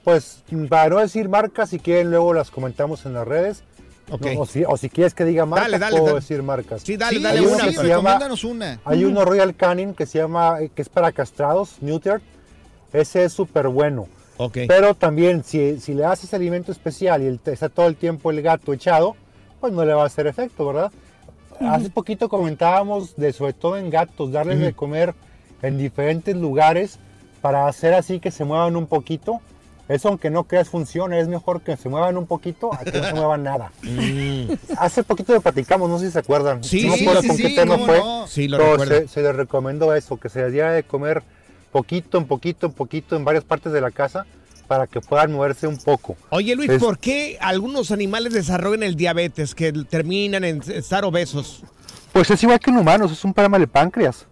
Pues, 0.05 0.43
para 0.69 0.91
no 0.91 0.99
decir 0.99 1.29
marcas, 1.29 1.71
si 1.71 1.79
quieren 1.79 2.11
luego 2.11 2.35
las 2.35 2.51
comentamos 2.51 3.07
en 3.07 3.15
las 3.15 3.27
redes. 3.27 3.63
Ok. 4.11 4.27
No, 4.35 4.41
o, 4.43 4.47
si, 4.47 4.63
o 4.65 4.77
si 4.77 4.91
quieres 4.91 5.15
que 5.15 5.25
diga 5.25 5.47
marcas, 5.47 5.71
Dale, 5.71 5.79
dale, 5.79 5.93
puedo 5.93 6.07
dale. 6.15 6.21
decir 6.21 6.43
marcas. 6.43 6.83
Sí, 6.83 6.97
dale, 6.99 7.17
sí, 7.17 7.23
dale 7.23 7.39
hay 7.39 7.47
una. 7.47 7.65
sí, 7.65 7.75
se 7.75 7.87
llama- 7.87 8.19
una. 8.45 8.81
Hay 8.85 9.05
uno 9.05 9.25
Royal 9.25 9.55
Canin 9.57 9.95
que 9.95 10.05
se 10.05 10.19
llama, 10.19 10.59
que 10.75 10.83
es 10.83 10.89
para 10.91 11.11
castrados, 11.13 11.77
neutered. 11.81 12.21
Ese 12.93 13.25
es 13.25 13.33
súper 13.33 13.69
bueno. 13.69 14.07
Ok. 14.37 14.59
Pero 14.69 14.95
también, 14.95 15.43
si, 15.43 15.81
si 15.81 15.95
le 15.95 16.05
haces 16.05 16.35
alimento 16.35 16.71
especial 16.71 17.23
y 17.23 17.27
el- 17.27 17.41
está 17.47 17.71
todo 17.71 17.87
el 17.87 17.97
tiempo 17.97 18.31
el 18.31 18.43
gato 18.43 18.75
echado, 18.75 19.17
pues 19.61 19.73
no 19.73 19.85
le 19.87 19.95
va 19.95 20.03
a 20.03 20.07
hacer 20.07 20.27
efecto, 20.27 20.67
¿verdad? 20.67 20.93
Hace 21.61 21.89
poquito 21.89 22.29
comentábamos 22.29 23.17
de, 23.17 23.33
sobre 23.33 23.53
todo 23.55 23.79
en 23.79 23.89
gatos, 23.89 24.33
darles 24.33 24.59
de 24.59 24.75
comer 24.75 25.15
en 25.63 25.79
diferentes 25.79 26.37
lugares 26.37 26.99
para 27.45 27.69
hacer 27.69 27.93
así 27.93 28.21
que 28.21 28.31
se 28.31 28.43
muevan 28.47 28.75
un 28.75 28.87
poquito. 28.87 29.43
Eso, 29.87 30.09
aunque 30.09 30.31
no 30.31 30.45
creas, 30.45 30.71
funciona. 30.71 31.19
Es 31.19 31.29
mejor 31.29 31.61
que 31.61 31.77
se 31.77 31.91
muevan 31.91 32.17
un 32.17 32.27
poquito 32.27 32.73
a 32.73 32.79
que 32.79 32.91
no 32.99 33.05
se 33.05 33.13
muevan 33.13 33.43
nada. 33.43 33.71
Hace 34.79 35.03
poquito 35.03 35.35
le 35.35 35.41
platicamos, 35.41 35.91
no 35.91 35.99
sé 35.99 36.07
si 36.07 36.13
se 36.13 36.21
acuerdan. 36.21 36.61
Mm. 36.61 36.65
Sí, 36.65 36.87
no 36.87 36.95
sí, 36.95 37.01
sí, 37.01 37.05
con 37.29 37.37
sí, 37.37 37.43
qué 37.43 37.51
tema 37.51 37.75
cómo 37.75 37.85
fue. 37.87 37.99
no. 37.99 38.27
Sí, 38.27 38.49
lo 38.49 38.57
pero 38.57 38.87
se, 38.87 39.09
se 39.09 39.21
les 39.23 39.37
recomendó 39.37 39.95
eso, 39.95 40.17
que 40.19 40.31
se 40.31 40.41
les 40.41 40.53
diera 40.55 40.73
de 40.73 40.85
comer 40.85 41.23
poquito 41.71 42.17
en 42.17 42.25
poquito 42.27 42.67
en 42.69 42.73
poquito 42.73 43.15
en 43.15 43.27
varias 43.27 43.45
partes 43.45 43.75
de 43.75 43.83
la 43.83 43.91
casa 43.91 44.25
para 44.67 44.87
que 44.87 45.03
puedan 45.03 45.31
moverse 45.31 45.67
un 45.67 45.77
poco. 45.77 46.17
Oye, 46.31 46.57
Luis, 46.57 46.71
Es- 46.71 46.83
¿por 46.83 46.99
qué 46.99 47.37
algunos 47.43 47.91
animales 47.91 48.33
desarrollan 48.33 48.85
el 48.85 48.97
diabetes 48.97 49.55
que 49.55 49.71
terminan 49.71 50.45
en 50.45 50.63
estar 50.73 51.05
obesos? 51.05 51.63
Pues 52.11 52.31
es 52.31 52.43
igual 52.43 52.59
que 52.59 52.71
en 52.71 52.79
humanos, 52.79 53.13
es 53.13 53.23
un 53.23 53.35
problema 53.35 53.59
del 53.59 53.69
páncreas. 53.69 54.25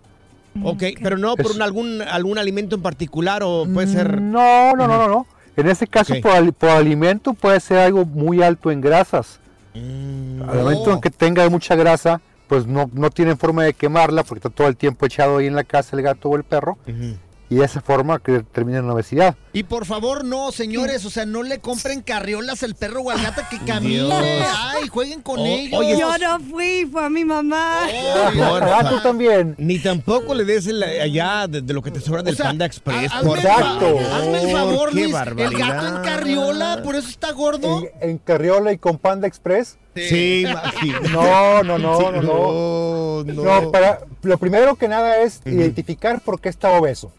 Ok, 0.62 0.83
pero 1.03 1.17
no 1.17 1.37
por 1.37 1.53
un- 1.53 1.62
algún, 1.62 2.03
algún 2.03 2.38
alimento 2.38 2.77
en 2.77 2.83
particular 2.83 3.43
o 3.45 3.67
puede 3.73 3.87
ser... 3.87 4.21
No, 4.21 4.75
no, 4.77 4.87
no, 4.87 4.99
no, 4.99 5.09
no. 5.09 5.27
En 5.57 5.69
este 5.69 5.87
caso, 5.87 6.15
por, 6.23 6.33
ali- 6.33 6.53
por 6.53 6.69
alimento 6.71 7.35
puede 7.35 7.61
ser 7.61 7.79
algo 7.79 8.05
muy 8.05 8.43
alto 8.43 8.71
en 8.71 8.81
grasas. 8.81 9.38
Mm, 9.75 10.43
Al 10.49 10.59
momento 10.59 10.93
en 10.93 11.01
que 11.01 11.11
tenga 11.11 11.49
mucha 11.49 11.75
grasa, 11.75 12.21
pues 12.49 12.67
no, 12.67 12.91
no 12.93 13.11
tienen 13.11 13.38
forma 13.38 13.62
de 13.65 13.73
quemarla 13.75 14.23
porque 14.25 14.38
está 14.47 14.51
todo 14.51 14.69
el 14.69 14.77
tiempo 14.77 15.07
echado 15.07 15.38
ahí 15.38 15.47
en 15.47 15.55
la 15.57 15.65
casa 15.65 15.97
el 15.97 16.03
gato 16.03 16.29
o 16.29 16.37
el 16.37 16.45
perro. 16.45 16.77
ujú. 16.87 17.17
Y 17.53 17.57
de 17.57 17.67
esa 17.67 17.83
forma 17.83 18.19
que 18.19 18.41
termina 18.45 18.79
en 18.79 18.88
obesidad. 18.88 19.35
Y 19.53 19.65
por 19.65 19.85
favor, 19.85 20.25
no, 20.25 20.53
señores, 20.53 21.05
o 21.05 21.11
sea, 21.11 21.27
no 21.27 21.43
le 21.43 21.59
compren 21.59 22.01
carriolas 22.01 22.62
al 22.62 22.75
perro 22.75 23.03
o 23.03 23.11
al 23.11 23.21
gato 23.23 23.43
que 23.51 23.59
camine. 23.59 23.97
Dios. 23.97 24.12
Ay, 24.57 24.88
jueguen 24.88 25.21
con 25.21 25.38
Oh, 25.38 25.45
ellos. 25.45 25.79
oye, 25.79 25.99
Yo 25.99 26.17
no 26.17 26.41
fui, 26.41 26.88
fue 26.91 27.05
a 27.05 27.11
mi 27.11 27.27
mamá. 27.27 27.81
Por 27.85 28.33
El 28.33 28.38
favor. 28.41 28.61
gato 28.61 29.03
también. 29.03 29.55
Ni 29.59 29.79
tampoco 29.81 30.35
le 30.35 30.47
des 30.47 30.67
el- 30.67 30.83
allá 30.83 31.47
de, 31.47 31.61
de 31.61 31.75
lo 31.75 31.83
que 31.83 31.91
te 31.91 32.01
sobra 32.01 32.23
del 32.23 32.33
O 32.33 32.37
sea, 32.38 32.47
Panda 32.47 32.65
Express. 32.65 33.12
hazme, 33.12 33.33
el 33.33 33.38
Exacto. 33.41 33.99
hazme 34.15 34.43
el 34.45 34.51
favor, 34.57 34.88
Qué 34.88 34.95
Luis. 34.95 35.07
El 35.09 35.12
barbaridad. 35.12 35.59
gato 35.69 35.87
en 35.99 36.03
carriola, 36.05 36.81
por 36.83 36.95
eso 36.97 37.09
está 37.11 37.33
gordo. 37.33 37.83
En, 38.01 38.11
en 38.12 38.19
Carriola 38.19 38.73
y 38.73 38.79
con 38.79 38.97
Panda 38.97 39.27
Express 39.29 39.77
Sí, 39.95 40.47
imagino. 40.49 41.01
No, 41.11 41.62
no, 41.62 41.77
no, 41.77 41.99
Sí, 41.99 42.05
no, 42.05 42.12
no. 42.23 42.23
no, 42.23 43.25
No, 43.45 43.61
no. 43.61 43.71
para, 43.71 43.99
lo 44.23 44.38
primero 44.38 44.77
que 44.77 44.88
nada 44.88 45.19
es 45.19 45.43
identificar 45.45 46.23
por 46.23 46.41
qué 46.41 46.49
está 46.49 46.71
obeso. 46.71 47.12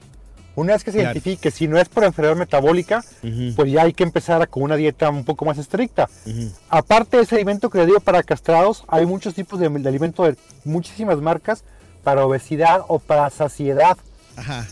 Una 0.55 0.73
vez 0.73 0.83
que 0.83 0.91
se 0.91 0.99
Claro. 0.99 1.11
identifique, 1.13 1.49
si 1.49 1.67
no 1.67 1.79
es 1.79 1.89
por 1.89 2.03
enfermedad 2.03 2.35
metabólica, 2.35 3.03
pues 3.55 3.71
ya 3.71 3.81
hay 3.83 3.93
que 3.93 4.03
empezar 4.03 4.47
con 4.49 4.63
una 4.63 4.75
dieta 4.75 5.09
un 5.09 5.25
poco 5.25 5.45
más 5.45 5.57
estricta. 5.57 6.07
Aparte 6.69 7.17
de 7.17 7.23
ese 7.23 7.35
alimento 7.35 7.69
que 7.69 7.79
le 7.79 7.87
digo 7.87 7.99
para 7.99 8.21
castrados, 8.23 8.83
hay 8.87 9.05
muchos 9.05 9.33
tipos 9.33 9.59
de, 9.59 9.67
de 9.69 9.89
alimento 9.89 10.23
de 10.23 10.35
muchísimas 10.63 11.17
marcas 11.17 11.63
para 12.03 12.25
obesidad 12.25 12.81
o 12.87 12.99
para 12.99 13.29
saciedad. 13.31 13.97
Ajá. 14.35 14.65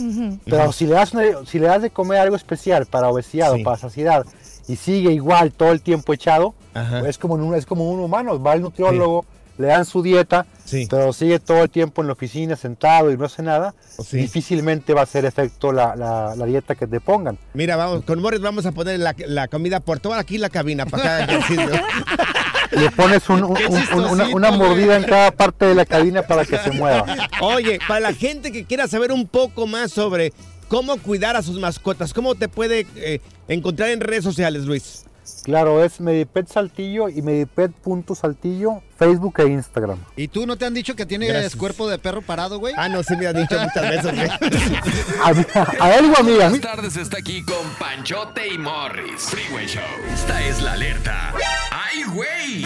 Pero 0.45 0.71
si 0.71 0.85
le, 0.85 0.93
das 0.93 1.13
una- 1.13 1.45
si 1.45 1.59
le 1.59 1.67
das 1.67 1.81
de 1.81 1.89
comer 1.89 2.19
algo 2.19 2.35
especial 2.35 2.85
para 2.85 3.09
obesidad 3.09 3.53
Sí. 3.53 3.61
o 3.61 3.63
para 3.63 3.77
saciedad 3.77 4.25
y 4.67 4.75
sigue 4.75 5.11
igual 5.11 5.51
todo 5.51 5.71
el 5.71 5.81
tiempo 5.81 6.13
echado, 6.13 6.53
Ajá. 6.73 6.99
pues 6.99 7.11
es 7.11 7.17
como, 7.17 7.35
un, 7.35 7.55
es 7.55 7.65
como 7.65 7.89
un 7.91 7.99
humano. 7.99 8.41
Va 8.41 8.53
al 8.53 8.61
nutriólogo, 8.61 9.25
le 9.57 9.67
dan 9.67 9.85
su 9.85 10.01
dieta, 10.01 10.45
Sí. 10.65 10.87
pero 10.89 11.13
sigue 11.13 11.39
todo 11.39 11.63
el 11.63 11.69
tiempo 11.69 12.01
en 12.01 12.07
la 12.07 12.13
oficina 12.13 12.55
sentado 12.55 13.11
y 13.11 13.17
no 13.17 13.25
hace 13.25 13.43
nada. 13.43 13.75
Sí. 14.03 14.17
Difícilmente 14.17 14.93
va 14.93 15.01
a 15.01 15.03
hacer 15.03 15.25
efecto 15.25 15.71
la, 15.71 15.95
la- 15.95 16.35
la 16.35 16.45
dieta 16.45 16.75
que 16.75 16.87
te 16.87 16.99
pongan. 16.99 17.37
Mira, 17.53 17.75
vamos, 17.75 18.03
con 18.03 18.19
Morris 18.21 18.41
vamos 18.41 18.65
a 18.65 18.71
poner 18.71 18.99
la, 18.99 19.15
la 19.27 19.47
comida 19.47 19.79
por 19.79 19.99
toda 19.99 20.17
aquí 20.19 20.37
la 20.37 20.49
cabina 20.49 20.85
para 20.85 21.03
cada 21.03 21.23
ejercicio. 21.25 21.69
Le 22.71 22.89
pones 22.91 23.27
un- 23.29 23.43
una, 23.43 24.27
una 24.29 24.51
mordida 24.51 24.95
en 24.95 25.03
cada 25.03 25.31
parte 25.31 25.65
de 25.65 25.75
la 25.75 25.85
cabina 25.85 26.21
para 26.21 26.45
que 26.45 26.57
se 26.57 26.71
mueva. 26.71 27.05
Oye, 27.41 27.79
para 27.85 27.99
la 27.99 28.13
gente 28.13 28.51
que 28.53 28.63
quiera 28.65 28.87
saber 28.87 29.11
un 29.11 29.27
poco 29.27 29.67
más 29.67 29.91
sobre 29.91 30.31
cómo 30.69 30.95
cuidar 30.97 31.35
a 31.35 31.41
sus 31.41 31.59
mascotas, 31.59 32.13
¿cómo 32.13 32.33
te 32.35 32.47
puede 32.47 32.87
eh, 32.95 33.19
encontrar 33.49 33.89
en 33.89 33.99
redes 33.99 34.23
sociales, 34.23 34.63
Luis? 34.63 35.03
Claro, 35.43 35.83
es 35.83 35.99
Medipet 35.99 36.47
Saltillo 36.47 37.09
y 37.09 37.21
Medipet.saltillo, 37.21 38.81
Facebook 38.97 39.39
e 39.39 39.47
Instagram. 39.47 39.97
¿Y 40.15 40.27
tú 40.27 40.45
no 40.45 40.55
te 40.57 40.65
han 40.65 40.73
dicho 40.73 40.95
que 40.95 41.05
tienes 41.05 41.29
Gracias. 41.29 41.55
cuerpo 41.55 41.89
de 41.89 41.97
perro 41.97 42.21
parado, 42.21 42.59
güey? 42.59 42.73
Ah, 42.77 42.89
no, 42.89 43.01
sí 43.03 43.15
me 43.15 43.27
has 43.27 43.35
dicho 43.35 43.55
muchas 43.59 43.89
veces, 43.89 44.15
güey. 44.15 44.29
A, 45.23 45.85
a 45.85 45.95
él 45.97 46.11
o 46.15 46.19
a 46.19 46.23
mí, 46.23 46.33
a 46.33 46.49
mí. 46.49 46.59
Buenas 46.59 46.61
tardes, 46.61 46.97
está 46.97 47.17
aquí 47.17 47.43
con 47.43 47.67
Panchote 47.79 48.47
y 48.53 48.57
Morris. 48.57 49.21
Freeway 49.21 49.67
Show. 49.67 49.81
Esta 50.13 50.41
es 50.47 50.61
la 50.61 50.73
alerta. 50.73 51.33
¡Ay, 51.71 52.03
güey! 52.13 52.65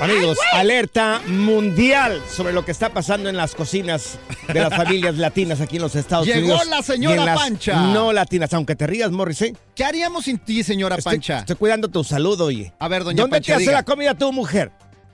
Amigos, 0.00 0.38
alerta 0.52 1.20
mundial 1.28 2.20
sobre 2.28 2.52
lo 2.52 2.64
que 2.64 2.72
está 2.72 2.90
pasando 2.90 3.28
en 3.28 3.36
las 3.36 3.54
cocinas 3.54 4.18
de 4.52 4.60
las 4.60 4.74
familias 4.74 5.14
latinas 5.18 5.60
aquí 5.60 5.76
en 5.76 5.82
los 5.82 5.94
Estados 5.94 6.26
Llegó 6.26 6.40
Unidos. 6.40 6.66
la 6.66 6.82
señora 6.82 7.34
Pancha. 7.34 7.76
No 7.92 8.12
latinas, 8.12 8.52
aunque 8.54 8.74
te 8.74 8.86
rías, 8.86 9.10
Morris, 9.12 9.42
¿eh? 9.42 9.56
¿Qué 9.74 9.84
haríamos 9.84 10.24
sin 10.24 10.38
ti, 10.38 10.62
señora 10.64 10.96
Estoy, 10.96 11.14
Pancha? 11.14 11.38
estoy 11.40 11.56
cuidando 11.56 11.88
tu 11.88 12.02
salud, 12.02 12.40
oye. 12.40 12.72
A 12.80 12.88
ver, 12.88 13.04
doña 13.04 13.22
¿Dónde 13.22 13.36
Pancha, 13.36 13.46
te 13.52 13.54
hace 13.54 13.62
diga. 13.62 13.72
la 13.74 13.82
comida 13.84 14.14
tu 14.14 14.32
mujer? 14.32 14.72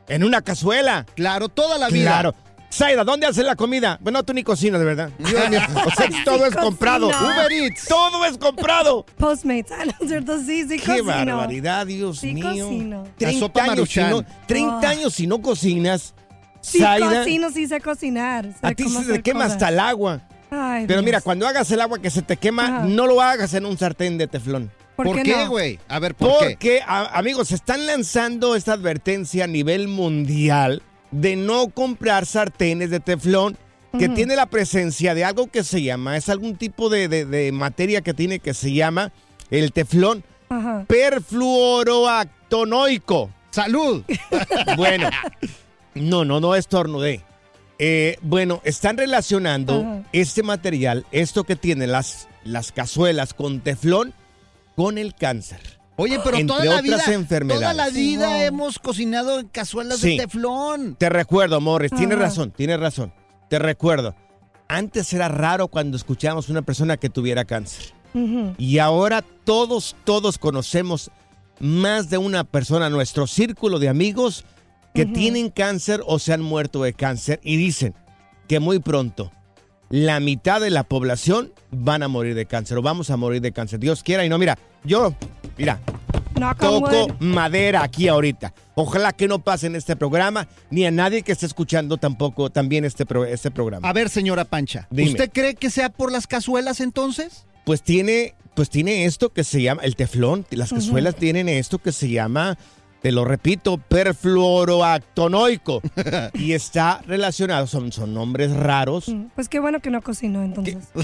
¿En 0.08 0.24
una 0.24 0.40
cazuela? 0.42 1.06
Claro, 1.14 1.48
toda 1.48 1.76
la 1.78 1.88
vida. 1.88 2.10
Claro. 2.10 2.34
Zaida, 2.72 3.02
¿dónde 3.04 3.26
hace 3.26 3.42
la 3.42 3.56
comida? 3.56 3.98
Bueno, 4.00 4.22
tú 4.22 4.32
ni 4.32 4.44
cocinas, 4.44 4.78
de 4.80 4.86
verdad. 4.86 5.10
Mío. 5.18 5.60
O 5.86 5.90
sea, 5.90 6.08
todo 6.24 6.46
es 6.46 6.54
comprado. 6.54 7.08
Uber 7.08 7.52
Eats. 7.52 7.86
Todo 7.88 8.24
es 8.24 8.38
comprado. 8.38 9.04
Postmates. 9.18 9.72
Ah, 9.78 9.84
no 9.84 9.92
es 10.00 10.08
cierto, 10.08 10.38
sí, 10.38 10.62
sí 10.68 10.78
Qué 10.78 10.86
cocino. 11.02 11.04
barbaridad, 11.36 11.86
Dios 11.86 12.18
Sí 12.20 12.32
mío. 12.34 12.48
cocino. 12.66 13.04
30 13.18 13.38
sopa 13.40 13.62
años, 13.64 13.88
si 13.90 14.00
no, 14.00 14.06
Maruchan. 14.06 14.26
30 14.46 14.76
Oh. 14.76 14.86
años 14.86 15.12
si 15.14 15.26
no 15.26 15.42
cocinas. 15.42 16.14
Sí 16.60 16.80
cocino, 16.82 17.50
sí 17.50 17.66
sé 17.66 17.80
cocinar. 17.80 18.44
sé 18.44 18.58
a 18.62 18.72
ti 18.74 18.88
se 18.88 19.04
te 19.14 19.22
quema 19.22 19.40
cosas. 19.40 19.52
hasta 19.54 19.68
el 19.70 19.80
agua. 19.80 20.20
Ay, 20.50 20.84
Pero 20.86 21.00
Dios. 21.00 21.04
mira, 21.06 21.20
cuando 21.20 21.46
hagas 21.48 21.70
el 21.70 21.80
agua 21.80 21.98
que 22.00 22.10
se 22.10 22.22
te 22.22 22.36
quema, 22.36 22.64
Ajá. 22.66 22.84
no 22.86 23.06
lo 23.06 23.20
hagas 23.22 23.54
en 23.54 23.66
un 23.66 23.78
sartén 23.78 24.18
de 24.18 24.26
teflón. 24.28 24.70
¿Por, 24.96 25.06
¿Por, 25.06 25.22
qué, 25.22 25.34
no? 25.36 25.48
güey? 25.48 25.78
A 25.88 25.98
ver, 25.98 26.14
¿por 26.14 26.38
qué? 26.40 26.50
Porque, 26.50 26.80
a- 26.86 27.16
amigos, 27.18 27.48
se 27.48 27.54
están 27.54 27.86
lanzando 27.86 28.54
esta 28.54 28.74
advertencia 28.74 29.44
a 29.44 29.46
nivel 29.46 29.88
mundial 29.88 30.82
de 31.10 31.34
no 31.36 31.68
comprar 31.70 32.26
sartenes 32.26 32.90
de 32.90 33.00
teflón 33.00 33.56
que 33.98 34.08
tiene 34.08 34.36
la 34.36 34.46
presencia 34.46 35.14
de 35.14 35.24
algo 35.24 35.48
que 35.48 35.64
se 35.64 35.82
llama, 35.82 36.16
es 36.16 36.28
algún 36.28 36.54
tipo 36.56 36.88
de, 36.90 37.08
de- 37.08 37.24
de 37.24 37.50
materia 37.50 38.02
que 38.02 38.14
tiene 38.14 38.38
que 38.38 38.54
se 38.54 38.72
llama 38.72 39.10
el 39.50 39.72
teflón 39.72 40.22
perfluoroactonoico. 40.86 43.30
¡Salud! 43.50 44.04
Bueno, 44.76 45.10
no, 45.94 46.24
no, 46.24 46.40
no 46.40 46.54
estornudé. 46.54 47.22
Eh, 47.78 48.16
bueno, 48.22 48.60
están 48.64 48.96
relacionando 48.98 50.02
este 50.12 50.42
material, 50.42 51.06
esto 51.12 51.44
que 51.44 51.56
tienen 51.56 51.92
las, 51.92 52.28
las 52.44 52.72
cazuelas 52.72 53.32
con 53.34 53.60
teflón, 53.60 54.12
con 54.76 54.98
el 54.98 55.14
cáncer. 55.14 55.79
Oye, 55.96 56.18
pero 56.24 56.36
Entre 56.38 56.46
toda 56.56 56.64
la 56.64 56.70
otras 56.80 57.06
vida, 57.06 57.14
enfermedades. 57.14 57.60
toda 57.62 57.74
la 57.74 57.90
vida 57.90 58.28
Wow. 58.28 58.40
hemos 58.40 58.78
cocinado 58.78 59.38
en 59.38 59.48
cazuelas 59.48 59.98
Sí. 59.98 60.16
de 60.16 60.24
teflón. 60.24 60.96
Te 60.96 61.08
recuerdo, 61.10 61.60
Morris, 61.60 61.90
tienes 61.90 62.16
Ajá. 62.16 62.26
razón, 62.26 62.50
tienes 62.52 62.80
razón. 62.80 63.12
Te 63.50 63.58
recuerdo. 63.58 64.14
Antes 64.68 65.12
era 65.12 65.28
raro 65.28 65.68
cuando 65.68 65.96
escuchábamos 65.96 66.48
una 66.48 66.62
persona 66.62 66.96
que 66.96 67.10
tuviera 67.10 67.44
cáncer. 67.44 67.92
Y 68.58 68.78
ahora 68.78 69.22
todos, 69.44 69.94
todos 70.04 70.38
conocemos 70.38 71.10
más 71.60 72.08
de 72.10 72.18
una 72.18 72.44
persona, 72.44 72.88
nuestro 72.88 73.26
círculo 73.26 73.78
de 73.78 73.88
amigos, 73.88 74.44
que 74.94 75.06
tienen 75.06 75.50
cáncer 75.50 76.02
o 76.06 76.18
se 76.18 76.32
han 76.32 76.40
muerto 76.42 76.82
de 76.82 76.92
cáncer 76.94 77.38
y 77.44 77.56
dicen 77.56 77.94
que 78.48 78.58
muy 78.58 78.78
pronto 78.80 79.30
la 79.90 80.18
mitad 80.20 80.60
de 80.60 80.70
la 80.70 80.84
población 80.84 81.52
van 81.70 82.02
a 82.02 82.08
morir 82.08 82.34
de 82.34 82.46
cáncer 82.46 82.78
o 82.78 82.82
vamos 82.82 83.10
a 83.10 83.16
morir 83.16 83.42
de 83.42 83.52
cáncer. 83.52 83.78
Dios 83.80 84.02
quiera 84.02 84.24
y 84.24 84.28
no, 84.28 84.38
mira, 84.38 84.56
yo, 84.84 85.14
mira, 85.58 85.80
toco 86.58 87.08
madera 87.20 87.82
aquí 87.82 88.08
ahorita. 88.08 88.54
Ojalá 88.76 89.12
que 89.12 89.28
no 89.28 89.40
pase 89.40 89.66
en 89.66 89.76
este 89.76 89.96
programa, 89.96 90.48
ni 90.70 90.86
a 90.86 90.90
nadie 90.90 91.22
que 91.22 91.32
esté 91.32 91.44
escuchando 91.46 91.96
tampoco 91.98 92.50
también 92.50 92.84
este, 92.84 93.04
pro- 93.04 93.24
este 93.26 93.50
programa. 93.50 93.86
A 93.88 93.92
ver, 93.92 94.08
señora 94.08 94.44
Pancha, 94.44 94.86
Dime. 94.90 95.10
¿usted 95.10 95.30
cree 95.32 95.54
que 95.54 95.70
sea 95.70 95.90
por 95.90 96.10
las 96.12 96.26
cazuelas 96.26 96.80
entonces? 96.80 97.46
Pues 97.64 97.82
tiene, 97.82 98.34
pues 98.54 98.70
tiene 98.70 99.04
esto 99.04 99.30
que 99.32 99.44
se 99.44 99.60
llama, 99.60 99.82
el 99.82 99.96
teflón, 99.96 100.46
las 100.50 100.70
cazuelas 100.72 101.14
tienen 101.16 101.48
esto 101.48 101.78
que 101.78 101.92
se 101.92 102.08
llama, 102.08 102.56
te 103.02 103.12
lo 103.12 103.24
repito, 103.24 103.78
perfluoroactonoico. 103.78 105.82
y 106.34 106.52
está 106.52 107.00
relacionado, 107.06 107.66
son, 107.66 107.92
son 107.92 108.12
nombres 108.14 108.52
raros. 108.54 109.08
Mm, 109.08 109.26
Pues 109.34 109.48
qué 109.48 109.58
bueno 109.60 109.80
que 109.80 109.90
no 109.90 110.02
cocinó 110.02 110.42
entonces. 110.42 110.88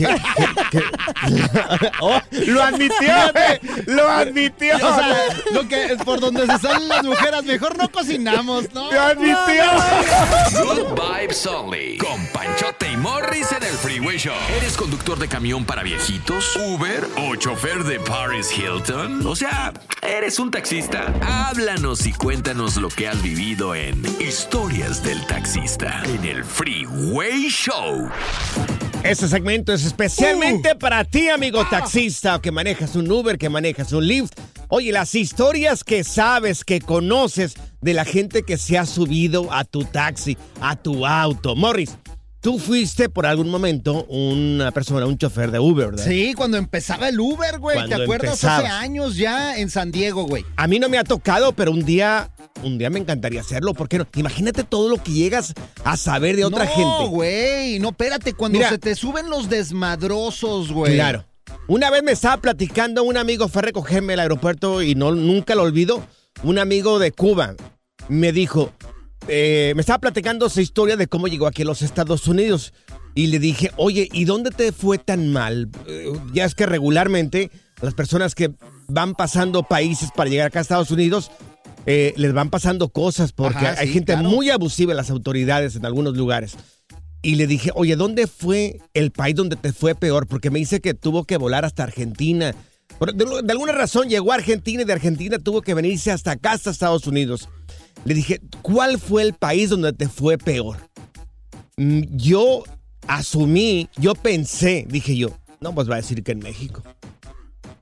Oh, 2.00 2.20
lo 2.46 2.62
admitió, 2.62 3.14
eh, 3.34 3.60
lo 3.86 4.08
admitió. 4.08 4.76
O 4.76 4.78
sea, 4.78 5.16
lo 5.52 5.68
que, 5.68 5.96
por 6.04 6.20
donde 6.20 6.46
se 6.46 6.58
salen 6.58 6.88
las 6.88 7.04
mujeres, 7.04 7.44
mejor 7.44 7.76
no 7.76 7.88
cocinamos, 7.90 8.72
¿no? 8.74 8.90
lo 8.92 9.00
admitió. 9.00 9.64
Good 10.62 10.94
vibes 10.94 11.46
only. 11.46 11.98
Con 11.98 12.24
Panchote 12.32 12.85
Morris 13.00 13.52
en 13.52 13.62
el 13.62 13.74
Freeway 13.74 14.16
Show. 14.16 14.34
¿Eres 14.56 14.76
conductor 14.76 15.18
de 15.18 15.28
camión 15.28 15.64
para 15.64 15.82
viejitos? 15.82 16.56
¿Uber? 16.56 17.06
¿O 17.18 17.36
chofer 17.36 17.84
de 17.84 18.00
Paris 18.00 18.48
Hilton? 18.56 19.26
O 19.26 19.36
sea, 19.36 19.72
¿eres 20.02 20.38
un 20.38 20.50
taxista? 20.50 21.12
Háblanos 21.22 22.06
y 22.06 22.12
cuéntanos 22.12 22.76
lo 22.76 22.88
que 22.88 23.08
has 23.08 23.20
vivido 23.22 23.74
en 23.74 24.02
Historias 24.20 25.02
del 25.02 25.20
Taxista. 25.26 26.02
En 26.06 26.24
el 26.24 26.44
Freeway 26.44 27.48
Show. 27.50 28.08
Este 29.02 29.28
segmento 29.28 29.72
es 29.72 29.84
especialmente 29.84 30.72
Uh. 30.74 30.78
para 30.78 31.04
ti, 31.04 31.28
amigo 31.28 31.60
Ah. 31.60 31.68
taxista, 31.70 32.40
que 32.40 32.50
manejas 32.50 32.96
un 32.96 33.10
Uber, 33.10 33.36
que 33.38 33.48
manejas 33.48 33.92
un 33.92 34.06
Lyft. 34.06 34.32
Oye, 34.68 34.90
las 34.90 35.14
historias 35.14 35.84
que 35.84 36.02
sabes, 36.02 36.64
que 36.64 36.80
conoces 36.80 37.54
de 37.80 37.94
la 37.94 38.04
gente 38.04 38.42
que 38.42 38.56
se 38.58 38.78
ha 38.78 38.84
subido 38.86 39.52
a 39.52 39.62
tu 39.64 39.84
taxi, 39.84 40.36
a 40.60 40.74
tu 40.74 41.06
auto. 41.06 41.54
Morris, 41.54 41.96
tú 42.46 42.60
fuiste 42.60 43.08
por 43.08 43.26
algún 43.26 43.50
momento 43.50 44.04
una 44.04 44.70
persona, 44.70 45.04
un 45.04 45.18
chofer 45.18 45.50
de 45.50 45.58
Uber, 45.58 45.90
¿verdad? 45.90 46.04
Sí, 46.06 46.32
cuando 46.32 46.56
empezaba 46.56 47.08
el 47.08 47.18
Uber, 47.18 47.58
güey. 47.58 47.88
¿Te 47.88 47.94
acuerdas? 47.94 48.34
empezaba. 48.34 48.58
Hace 48.58 48.68
años 48.68 49.16
ya 49.16 49.58
en 49.58 49.68
San 49.68 49.90
Diego, 49.90 50.28
güey. 50.28 50.44
A 50.54 50.68
mí 50.68 50.78
no 50.78 50.88
me 50.88 50.96
ha 50.96 51.02
tocado, 51.02 51.54
pero 51.54 51.72
un 51.72 51.84
día, 51.84 52.30
un 52.62 52.78
día 52.78 52.88
me 52.88 53.00
encantaría 53.00 53.40
hacerlo. 53.40 53.74
¿Por 53.74 53.88
qué 53.88 53.98
no? 53.98 54.06
Imagínate 54.14 54.62
todo 54.62 54.88
lo 54.88 55.02
que 55.02 55.10
llegas 55.10 55.54
a 55.82 55.96
saber 55.96 56.36
de 56.36 56.44
otra 56.44 56.66
no, 56.66 56.70
gente. 56.70 57.08
güey, 57.08 57.80
no, 57.80 57.88
espérate, 57.88 58.32
cuando 58.32 58.58
Mira. 58.58 58.70
se 58.70 58.78
te 58.78 58.94
suben 58.94 59.28
los 59.28 59.50
desmadrosos, 59.50 60.70
güey. 60.70 60.94
Claro. 60.94 61.24
Una 61.66 61.90
vez 61.90 62.04
me 62.04 62.12
estaba 62.12 62.36
platicando, 62.36 63.02
un 63.02 63.16
amigo 63.16 63.48
fue 63.48 63.62
a 63.62 63.64
recogerme 63.64 64.12
al 64.12 64.20
aeropuerto 64.20 64.82
y 64.82 64.94
no, 64.94 65.10
nunca 65.10 65.56
lo 65.56 65.64
olvido. 65.64 66.06
Un 66.44 66.60
amigo 66.60 67.00
de 67.00 67.10
Cuba 67.10 67.56
me 68.08 68.30
dijo, 68.30 68.70
eh, 69.28 69.72
me 69.74 69.80
estaba 69.80 69.98
platicando 69.98 70.48
su 70.48 70.60
historia 70.60 70.96
de 70.96 71.06
cómo 71.06 71.28
llegó 71.28 71.46
aquí 71.46 71.62
a 71.62 71.66
los 71.66 71.82
Estados 71.82 72.26
Unidos. 72.28 72.72
Y 73.14 73.28
le 73.28 73.38
dije, 73.38 73.70
oye, 73.76 74.08
¿y 74.12 74.24
dónde 74.24 74.50
te 74.50 74.72
fue 74.72 74.98
tan 74.98 75.32
mal? 75.32 75.70
Eh, 75.86 76.12
ya 76.32 76.44
es 76.44 76.54
que 76.54 76.66
regularmente 76.66 77.50
las 77.80 77.94
personas 77.94 78.34
que 78.34 78.52
van 78.88 79.14
pasando 79.14 79.62
países 79.62 80.10
para 80.14 80.30
llegar 80.30 80.48
acá 80.48 80.60
a 80.60 80.62
Estados 80.62 80.90
Unidos, 80.90 81.30
eh, 81.86 82.14
les 82.16 82.32
van 82.32 82.50
pasando 82.50 82.88
cosas 82.88 83.32
porque 83.32 83.66
Ajá, 83.66 83.80
hay 83.80 83.88
sí, 83.88 83.94
gente 83.94 84.12
claro. 84.12 84.28
muy 84.28 84.50
abusiva 84.50 84.92
en 84.92 84.96
las 84.96 85.10
autoridades 85.10 85.76
en 85.76 85.86
algunos 85.86 86.16
lugares. 86.16 86.56
Y 87.22 87.36
le 87.36 87.46
dije, 87.46 87.70
oye, 87.74 87.96
¿dónde 87.96 88.26
fue 88.26 88.80
el 88.94 89.10
país 89.10 89.34
donde 89.34 89.56
te 89.56 89.72
fue 89.72 89.94
peor? 89.94 90.26
Porque 90.26 90.50
me 90.50 90.58
dice 90.58 90.80
que 90.80 90.94
tuvo 90.94 91.24
que 91.24 91.36
volar 91.38 91.64
hasta 91.64 91.82
Argentina. 91.82 92.54
De, 93.00 93.42
de 93.42 93.52
alguna 93.52 93.72
razón 93.72 94.08
llegó 94.08 94.32
a 94.32 94.36
Argentina 94.36 94.82
y 94.82 94.84
de 94.84 94.92
Argentina 94.92 95.38
tuvo 95.38 95.62
que 95.62 95.74
venirse 95.74 96.12
hasta 96.12 96.32
acá, 96.32 96.52
hasta 96.52 96.70
Estados 96.70 97.06
Unidos. 97.06 97.48
Le 98.04 98.14
dije, 98.14 98.40
¿cuál 98.62 98.98
fue 98.98 99.22
el 99.22 99.34
país 99.34 99.70
donde 99.70 99.92
te 99.92 100.08
fue 100.08 100.38
peor? 100.38 100.76
Mm, 101.76 102.02
Yo 102.16 102.62
asumí, 103.06 103.88
yo 103.96 104.14
pensé, 104.14 104.86
dije 104.88 105.16
yo, 105.16 105.30
no, 105.60 105.74
pues 105.74 105.88
va 105.88 105.94
a 105.94 105.98
decir 105.98 106.22
que 106.22 106.32
en 106.32 106.40
México. 106.40 106.82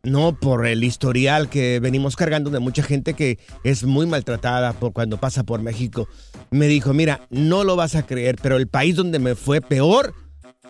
No 0.02 0.38
por 0.38 0.66
el 0.66 0.84
historial 0.84 1.48
que 1.48 1.80
venimos 1.80 2.14
cargando 2.14 2.50
de 2.50 2.58
mucha 2.58 2.82
gente 2.82 3.14
que 3.14 3.38
es 3.64 3.84
muy 3.84 4.04
maltratada 4.06 4.74
por 4.74 4.92
cuando 4.92 5.18
pasa 5.18 5.44
por 5.44 5.62
México. 5.62 6.08
Me 6.50 6.66
dijo, 6.66 6.92
mira, 6.92 7.26
no 7.30 7.64
lo 7.64 7.74
vas 7.74 7.94
a 7.94 8.04
creer, 8.04 8.36
pero 8.42 8.56
el 8.56 8.68
país 8.68 8.96
donde 8.96 9.18
me 9.18 9.34
fue 9.34 9.62
peor 9.62 10.14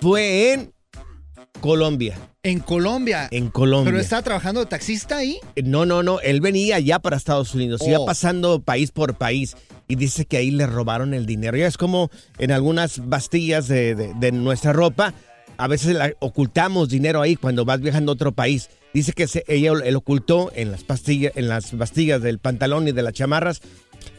fue 0.01 0.53
en 0.53 0.74
Colombia. 1.61 2.19
En 2.43 2.61
Colombia. 2.61 3.29
En 3.31 3.49
Colombia. 3.49 3.91
¿Pero 3.91 4.03
estaba 4.03 4.23
trabajando 4.23 4.61
de 4.61 4.67
taxista 4.67 5.17
ahí? 5.17 5.39
No, 5.65 5.87
no, 5.87 6.03
no. 6.03 6.21
Él 6.21 6.41
venía 6.41 6.79
ya 6.79 6.99
para 6.99 7.17
Estados 7.17 7.55
Unidos. 7.55 7.81
Oh. 7.83 7.89
Iba 7.89 8.05
pasando 8.05 8.61
país 8.61 8.91
por 8.91 9.15
país. 9.17 9.57
Y 9.89 9.97
dice 9.97 10.27
que 10.27 10.37
ahí 10.37 10.51
le 10.51 10.67
robaron 10.67 11.15
el 11.15 11.25
dinero. 11.27 11.57
Ya 11.57 11.67
es 11.67 11.79
como 11.79 12.11
en 12.39 12.53
algunas 12.53 13.07
bastillas 13.09 13.67
de, 13.69 13.95
de- 13.95 14.13
de 14.15 14.33
nuestra 14.33 14.73
ropa. 14.73 15.15
A 15.57 15.69
veces 15.69 15.95
la- 15.95 16.13
ocultamos 16.21 16.89
dinero 16.91 17.23
ahí 17.23 17.37
cuando 17.37 17.65
vas 17.65 17.81
viajando 17.81 18.13
a 18.13 18.15
otro 18.15 18.33
país. 18.33 18.69
Dice 18.93 19.13
que 19.13 19.27
se- 19.27 19.45
ella 19.49 19.73
él 19.85 19.97
ocultó 19.97 20.53
en 20.55 20.71
las 20.71 20.85
pastillas, 20.85 21.33
en 21.37 21.49
las 21.49 21.77
bastillas 21.77 22.21
del 22.23 22.39
pantalón 22.41 22.89
y 22.89 22.93
de 22.93 23.03
las 23.03 23.13
chamarras, 23.15 23.61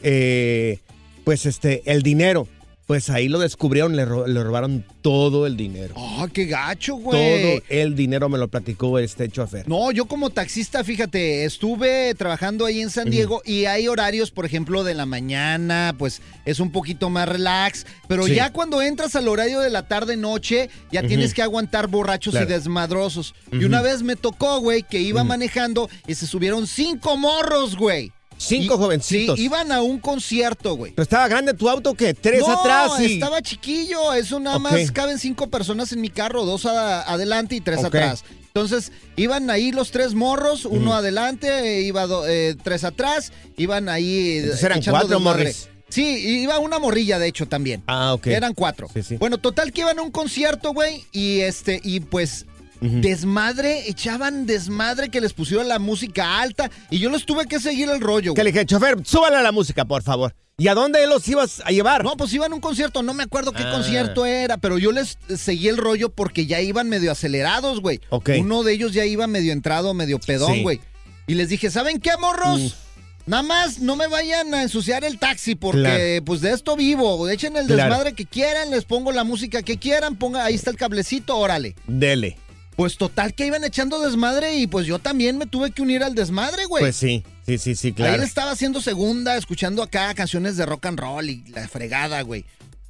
eh, 0.02 0.80
pues 1.24 1.46
este, 1.46 1.82
el 1.86 2.02
dinero. 2.02 2.48
Pues 2.86 3.10
ahí 3.10 3.28
lo 3.28 3.40
descubrieron, 3.40 3.96
le, 3.96 4.04
ro- 4.04 4.28
le 4.28 4.44
robaron 4.44 4.84
todo 5.02 5.44
el 5.48 5.56
dinero. 5.56 5.94
¡Ah, 5.98 6.28
qué 6.32 6.44
gacho, 6.46 6.94
güey! 6.94 7.42
Todo 7.42 7.62
el 7.68 7.96
dinero 7.96 8.28
me 8.28 8.38
lo 8.38 8.46
platicó 8.46 9.00
este 9.00 9.28
chofer. 9.28 9.68
No, 9.68 9.90
yo 9.90 10.04
como 10.06 10.30
taxista, 10.30 10.84
fíjate, 10.84 11.44
estuve 11.44 12.14
trabajando 12.14 12.64
ahí 12.64 12.80
en 12.80 12.90
San 12.90 13.10
Diego 13.10 13.42
y 13.44 13.64
hay 13.64 13.88
horarios, 13.88 14.30
por 14.30 14.46
ejemplo, 14.46 14.84
de 14.84 14.94
la 14.94 15.04
mañana, 15.04 15.96
pues 15.98 16.22
es 16.44 16.60
un 16.60 16.70
poquito 16.70 17.10
más 17.10 17.28
relax, 17.28 17.86
pero 18.06 18.24
Sí. 18.26 18.36
ya 18.36 18.52
cuando 18.52 18.80
entras 18.80 19.16
al 19.16 19.26
horario 19.26 19.58
de 19.58 19.70
la 19.70 19.88
tarde-noche, 19.88 20.70
ya 20.92 21.02
tienes 21.02 21.34
que 21.34 21.42
aguantar 21.42 21.88
borrachos 21.88 22.32
Claro. 22.34 22.46
y 22.46 22.52
desmadrosos. 22.52 23.34
Y 23.50 23.64
una 23.64 23.82
vez 23.82 24.04
me 24.04 24.14
tocó, 24.14 24.60
güey, 24.60 24.84
que 24.84 25.00
iba 25.00 25.24
manejando 25.24 25.90
y 26.06 26.14
se 26.14 26.28
subieron 26.28 26.68
cinco 26.68 27.16
morros, 27.16 27.76
güey. 27.76 28.12
Cinco 28.38 28.74
Y- 28.74 28.78
jovencitos. 28.78 29.38
Sí, 29.38 29.44
iban 29.46 29.72
a 29.72 29.82
un 29.82 29.98
concierto, 29.98 30.74
güey. 30.76 30.92
¿Pero 30.92 31.02
estaba 31.04 31.26
grande 31.28 31.54
tu 31.54 31.68
auto 31.68 31.94
que 31.94 32.12
¿Tres 32.14 32.40
no, 32.46 32.60
atrás? 32.60 33.00
y- 33.00 33.14
estaba 33.14 33.40
chiquillo. 33.42 34.12
Eso 34.12 34.38
nada 34.40 34.58
más 34.58 34.90
caben 34.92 35.18
cinco 35.18 35.48
personas 35.48 35.92
en 35.92 36.00
mi 36.00 36.10
carro, 36.10 36.44
dos 36.44 36.66
a- 36.66 37.02
adelante 37.02 37.56
y 37.56 37.60
tres 37.60 37.82
atrás. 37.84 38.24
Entonces, 38.48 38.90
iban 39.16 39.50
ahí 39.50 39.70
los 39.72 39.90
tres 39.90 40.14
morros, 40.14 40.64
uno 40.64 40.94
adelante, 40.94 41.48
eh, 41.48 41.82
iba 41.82 42.06
do- 42.06 42.26
eh, 42.26 42.56
tres 42.62 42.84
atrás, 42.84 43.32
iban 43.56 43.88
ahí. 43.88 44.38
Entonces 44.38 44.62
eran 44.62 44.82
cuatro 44.82 45.20
morris. 45.20 45.68
Sí, 45.88 46.02
iba 46.42 46.58
una 46.58 46.78
morrilla, 46.78 47.18
de 47.18 47.28
hecho, 47.28 47.46
también. 47.46 47.82
Ah, 47.86 48.12
ok. 48.14 48.26
Eran 48.26 48.54
cuatro. 48.54 48.88
Sí, 48.92 49.02
sí. 49.02 49.16
Bueno, 49.18 49.38
total 49.38 49.72
que 49.72 49.82
iban 49.82 49.98
a 49.98 50.02
un 50.02 50.10
concierto, 50.10 50.72
güey, 50.72 51.04
y 51.12 51.40
este, 51.40 51.80
y 51.84 52.00
pues. 52.00 52.44
Desmadre, 52.80 53.88
echaban 53.88 54.46
desmadre 54.46 55.08
que 55.08 55.20
les 55.20 55.32
pusieron 55.32 55.68
la 55.68 55.78
música 55.78 56.40
alta 56.40 56.70
y 56.90 56.98
yo 56.98 57.10
les 57.10 57.24
tuve 57.24 57.46
que 57.46 57.60
seguir 57.60 57.88
el 57.88 58.00
rollo. 58.00 58.34
Que 58.34 58.44
le 58.44 58.52
dije, 58.52 58.66
chofer, 58.66 58.98
súbale 59.04 59.36
a 59.36 59.42
la 59.42 59.52
música, 59.52 59.84
por 59.84 60.02
favor. 60.02 60.34
¿Y 60.58 60.68
a 60.68 60.74
dónde 60.74 61.06
los 61.06 61.28
ibas 61.28 61.60
a 61.66 61.70
llevar? 61.70 62.02
No, 62.02 62.16
pues 62.16 62.32
iban 62.32 62.50
a 62.50 62.54
un 62.54 62.60
concierto, 62.60 63.02
no 63.02 63.12
me 63.14 63.22
acuerdo 63.24 63.52
qué 63.52 63.62
Ah. 63.62 63.72
concierto 63.72 64.24
era, 64.24 64.56
pero 64.56 64.78
yo 64.78 64.90
les 64.90 65.18
seguí 65.36 65.68
el 65.68 65.76
rollo 65.76 66.08
porque 66.10 66.46
ya 66.46 66.60
iban 66.62 66.88
medio 66.88 67.12
acelerados, 67.12 67.80
güey. 67.80 68.00
Ok. 68.08 68.30
Uno 68.40 68.62
de 68.62 68.72
ellos 68.72 68.92
ya 68.92 69.04
iba 69.04 69.26
medio 69.26 69.52
entrado, 69.52 69.92
medio 69.92 70.18
pedón, 70.18 70.54
Sí. 70.54 70.62
güey. 70.62 70.80
Y 71.26 71.34
les 71.34 71.48
dije, 71.50 71.70
¿saben 71.70 72.00
qué, 72.00 72.10
morros? 72.18 72.60
Uf. 72.60 72.72
Nada 73.26 73.42
más 73.42 73.80
no 73.80 73.96
me 73.96 74.06
vayan 74.06 74.54
a 74.54 74.62
ensuciar 74.62 75.04
el 75.04 75.18
taxi 75.18 75.56
porque 75.56 75.80
Claro. 75.80 76.24
pues 76.24 76.40
de 76.40 76.52
esto 76.52 76.76
vivo. 76.76 77.28
Echen 77.28 77.56
el 77.56 77.66
Claro. 77.66 77.82
desmadre 77.90 78.12
que 78.14 78.24
quieran, 78.24 78.70
les 78.70 78.84
pongo 78.84 79.10
la 79.12 79.24
música 79.24 79.62
que 79.62 79.78
quieran, 79.78 80.16
ponga, 80.16 80.44
ahí 80.44 80.54
está 80.54 80.70
el 80.70 80.76
cablecito, 80.76 81.36
órale. 81.36 81.74
Dele. 81.88 82.38
Pues 82.76 82.98
total 82.98 83.34
que 83.34 83.46
iban 83.46 83.64
echando 83.64 83.98
desmadre 84.00 84.56
y 84.56 84.66
pues 84.66 84.86
yo 84.86 84.98
también 84.98 85.38
me 85.38 85.46
tuve 85.46 85.70
que 85.70 85.80
unir 85.80 86.02
al 86.02 86.14
desmadre, 86.14 86.66
güey. 86.66 86.82
Pues 86.82 86.96
sí, 86.96 87.24
sí, 87.46 87.56
sí, 87.56 87.74
sí, 87.74 87.88
Ahí 87.88 87.94
claro. 87.94 88.14
él 88.16 88.22
estaba 88.22 88.50
haciendo 88.50 88.82
segunda, 88.82 89.36
escuchando 89.36 89.82
acá 89.82 90.12
canciones 90.14 90.58
de 90.58 90.66
rock 90.66 90.86
and 90.86 91.00
roll 91.00 91.30
y 91.30 91.42
la 91.48 91.66
fregada, 91.68 92.20
güey. 92.20 92.44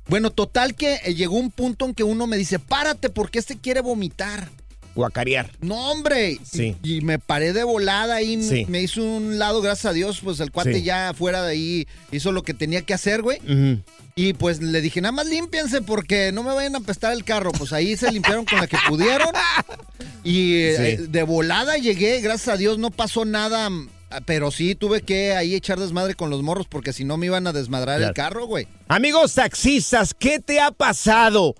Bueno, 0.08 0.30
total 0.30 0.74
que 0.74 1.00
eh, 1.04 1.14
llegó 1.14 1.36
un 1.36 1.50
punto 1.50 1.84
en 1.84 1.94
que 1.94 2.04
uno 2.04 2.26
me 2.26 2.36
dice, 2.36 2.58
párate 2.58 3.10
porque 3.10 3.38
este 3.38 3.58
quiere 3.58 3.80
vomitar. 3.80 4.48
Guacarear. 4.96 5.50
No, 5.60 5.92
hombre. 5.92 6.38
Sí. 6.42 6.74
Y, 6.82 6.96
y 6.96 7.00
me 7.02 7.18
paré 7.20 7.52
de 7.52 7.62
volada 7.62 8.22
y 8.22 8.42
Sí. 8.42 8.64
me 8.68 8.82
hizo 8.82 9.02
un 9.04 9.38
lado, 9.38 9.60
gracias 9.62 9.86
a 9.86 9.92
Dios, 9.92 10.20
pues 10.24 10.40
el 10.40 10.50
cuate 10.50 10.74
Sí. 10.74 10.82
ya 10.82 11.12
fuera 11.16 11.42
de 11.44 11.52
ahí 11.52 11.86
hizo 12.10 12.32
lo 12.32 12.42
que 12.42 12.54
tenía 12.54 12.82
que 12.82 12.94
hacer, 12.94 13.22
güey. 13.22 13.38
Y 14.18 14.32
pues 14.32 14.62
le 14.62 14.80
dije, 14.80 15.00
nada 15.02 15.12
más 15.12 15.26
límpiense 15.26 15.82
porque 15.82 16.32
no 16.32 16.42
me 16.42 16.52
vayan 16.54 16.74
a 16.74 16.78
apestar 16.78 17.12
el 17.12 17.22
carro. 17.22 17.52
Pues 17.52 17.72
ahí 17.74 17.96
se 17.96 18.10
limpiaron 18.10 18.46
con 18.46 18.58
la 18.58 18.66
que 18.66 18.78
pudieron. 18.88 19.28
Y 20.24 20.54
eh, 20.62 20.96
de 21.08 21.22
volada 21.22 21.76
llegué, 21.76 22.20
gracias 22.20 22.48
a 22.54 22.56
Dios 22.56 22.78
no 22.78 22.90
pasó 22.90 23.24
nada. 23.24 23.68
mm, 23.70 23.88
Pero 24.24 24.50
sí 24.50 24.74
tuve 24.74 25.02
que 25.02 25.34
ahí 25.34 25.54
echar 25.54 25.78
desmadre 25.78 26.14
con 26.14 26.30
los 26.30 26.42
morros 26.42 26.66
porque 26.68 26.92
si 26.94 27.04
no 27.04 27.16
me 27.18 27.26
iban 27.26 27.46
a 27.46 27.52
desmadrar 27.52 27.98
Claro. 27.98 28.08
el 28.08 28.14
carro, 28.14 28.46
güey. 28.46 28.66
Amigos 28.88 29.34
taxistas, 29.34 30.14
¿qué 30.14 30.38
te 30.38 30.60
ha 30.60 30.70
pasado? 30.70 31.54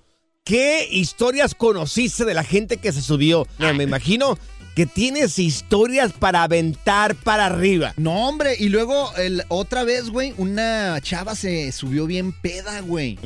¿Qué 0.47 0.87
historias 0.89 1.53
conociste 1.55 2.23
de 2.23 2.33
la 2.33 2.45
gente 2.45 2.77
que 2.77 2.93
se 2.93 3.01
subió? 3.01 3.45
No, 3.59 3.73
me 3.73 3.83
imagino 3.83 4.39
que 4.77 4.85
tienes 4.85 5.39
historias 5.39 6.13
para 6.13 6.43
aventar 6.43 7.15
para 7.15 7.47
arriba. 7.47 7.93
No, 7.97 8.29
hombre, 8.29 8.55
y 8.57 8.69
luego 8.69 9.13
el, 9.17 9.43
otra 9.49 9.83
vez, 9.83 10.09
güey, 10.09 10.33
una 10.37 11.01
chava 11.01 11.35
se 11.35 11.69
subió 11.73 12.05
bien 12.05 12.31
peda, 12.31 12.79
güey, 12.79 13.19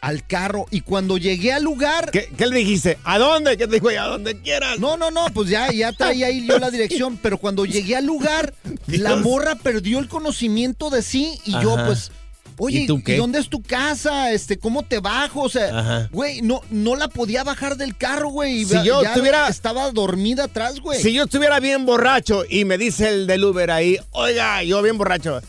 al 0.00 0.24
carro. 0.24 0.66
Y 0.70 0.82
cuando 0.82 1.18
llegué 1.18 1.52
al 1.52 1.64
lugar. 1.64 2.12
¿Qué, 2.12 2.30
qué 2.38 2.46
le 2.46 2.58
dijiste? 2.58 2.96
¿A 3.02 3.18
dónde? 3.18 3.56
¿Qué 3.56 3.66
te 3.66 3.80
dijo? 3.80 3.88
A 3.88 4.06
donde 4.06 4.40
quieras. 4.40 4.78
No, 4.78 4.96
no, 4.96 5.10
no, 5.10 5.26
pues 5.34 5.50
ya, 5.50 5.72
ya 5.72 5.92
traía 5.92 6.28
ahí 6.28 6.46
yo 6.46 6.60
la 6.60 6.70
dirección. 6.70 7.18
Pero 7.20 7.38
cuando 7.38 7.66
llegué 7.66 7.96
al 7.96 8.06
lugar, 8.06 8.54
la 8.86 9.16
morra 9.16 9.56
perdió 9.56 9.98
el 9.98 10.06
conocimiento 10.06 10.90
de 10.90 11.02
sí 11.02 11.40
y 11.44 11.52
yo, 11.60 11.74
pues. 11.86 12.12
Oye, 12.58 12.80
¿Y 12.80 12.86
tú 12.86 13.02
qué? 13.02 13.16
dónde 13.16 13.38
es 13.38 13.48
tu 13.48 13.62
casa? 13.62 14.32
Este, 14.32 14.58
¿cómo 14.58 14.82
te 14.82 14.98
bajo? 15.00 15.42
O 15.42 15.48
sea, 15.48 16.08
güey, 16.12 16.42
no, 16.42 16.60
no 16.70 16.96
la 16.96 17.08
podía 17.08 17.44
bajar 17.44 17.76
del 17.76 17.96
carro, 17.96 18.30
güey. 18.30 18.60
y 18.60 18.64
Si 18.64 18.82
yo 18.84 19.02
ya 19.02 19.10
estuviera- 19.10 19.48
estaba 19.48 19.90
dormida 19.92 20.44
atrás, 20.44 20.80
güey. 20.80 21.00
Si 21.00 21.12
yo 21.12 21.24
estuviera 21.24 21.60
bien 21.60 21.86
borracho 21.86 22.42
y 22.48 22.64
me 22.64 22.78
dice 22.78 23.08
el 23.08 23.26
del 23.26 23.44
Uber 23.44 23.70
ahí, 23.70 23.96
oiga, 24.10 24.62
yo 24.64 24.82
bien 24.82 24.98
borracho, 24.98 25.40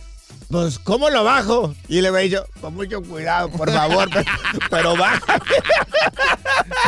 pues, 0.50 0.80
¿cómo 0.80 1.10
lo 1.10 1.24
bajo? 1.24 1.74
Y 1.88 2.02
le 2.02 2.10
he 2.10 2.22
dicho, 2.24 2.46
con 2.62 2.74
mucho 2.76 3.02
cuidado, 3.02 3.50
por 3.50 3.72
favor, 3.72 4.10
pero, 4.14 4.26
pero 4.70 4.96
baja. 4.98 5.40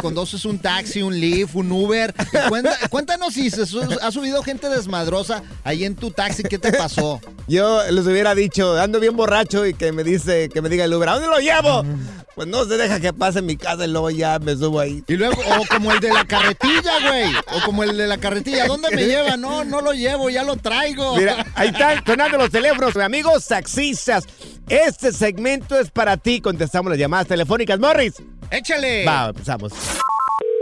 Conduces 0.01 0.45
un 0.45 0.57
taxi, 0.59 1.01
un 1.01 1.19
Lyft, 1.19 1.55
un 1.55 1.71
Uber. 1.71 2.13
Cuenta- 2.49 2.77
cuéntanos 2.89 3.33
si 3.33 3.49
se 3.49 3.65
su- 3.65 3.81
ha 4.01 4.11
subido 4.11 4.41
gente 4.43 4.67
desmadrosa 4.69 5.43
ahí 5.63 5.85
en 5.85 5.95
tu 5.95 6.11
taxi. 6.11 6.43
¿Qué 6.43 6.57
te 6.57 6.71
pasó? 6.73 7.19
Yo 7.47 7.83
les 7.91 8.05
hubiera 8.05 8.33
dicho, 8.33 8.79
ando 8.79 8.99
bien 8.99 9.15
borracho 9.15 9.65
y 9.65 9.73
que 9.73 9.91
me 9.91 10.03
dice, 10.03 10.49
que 10.49 10.61
me 10.61 10.69
diga 10.69 10.85
el 10.85 10.93
Uber, 10.93 11.09
¿a 11.09 11.13
dónde 11.13 11.27
lo 11.29 11.37
llevo? 11.39 11.83
Pues 12.33 12.47
no 12.47 12.63
se 12.65 12.77
deja 12.77 12.99
que 12.99 13.11
pase 13.13 13.39
en 13.39 13.45
mi 13.45 13.57
casa 13.57 13.83
y 13.85 13.89
luego 13.89 14.09
ya 14.09 14.39
me 14.39 14.55
subo 14.55 14.79
ahí. 14.79 15.03
Y 15.07 15.15
luego, 15.15 15.35
o 15.41 15.65
como 15.67 15.91
el 15.91 15.99
de 15.99 16.09
la 16.13 16.25
carretilla, 16.25 16.91
güey. 17.09 17.35
O 17.53 17.61
como 17.65 17.83
el 17.83 17.97
de 17.97 18.07
la 18.07 18.17
carretilla. 18.17 18.67
¿Dónde 18.67 18.89
me 18.95 19.03
lleva? 19.05 19.35
No, 19.37 19.63
no 19.65 19.81
lo 19.81 19.91
llevo, 19.91 20.29
ya 20.29 20.43
lo 20.43 20.55
traigo. 20.55 21.17
Mira, 21.17 21.45
ahí 21.55 21.67
están 21.69 22.01
sonando 22.05 22.37
los 22.37 22.49
teléfonos, 22.49 22.95
amigos 22.95 23.50
taxistas. 23.51 24.25
Este 24.69 25.11
segmento 25.11 25.77
es 25.77 25.91
para 25.91 26.15
ti. 26.15 26.39
Contestamos 26.39 26.89
las 26.89 26.97
llamadas 26.97 27.27
telefónicas. 27.27 27.79
Morris. 27.79 28.13
Échale. 28.49 29.05
Va, 29.05 29.27
empezamos. 29.27 29.73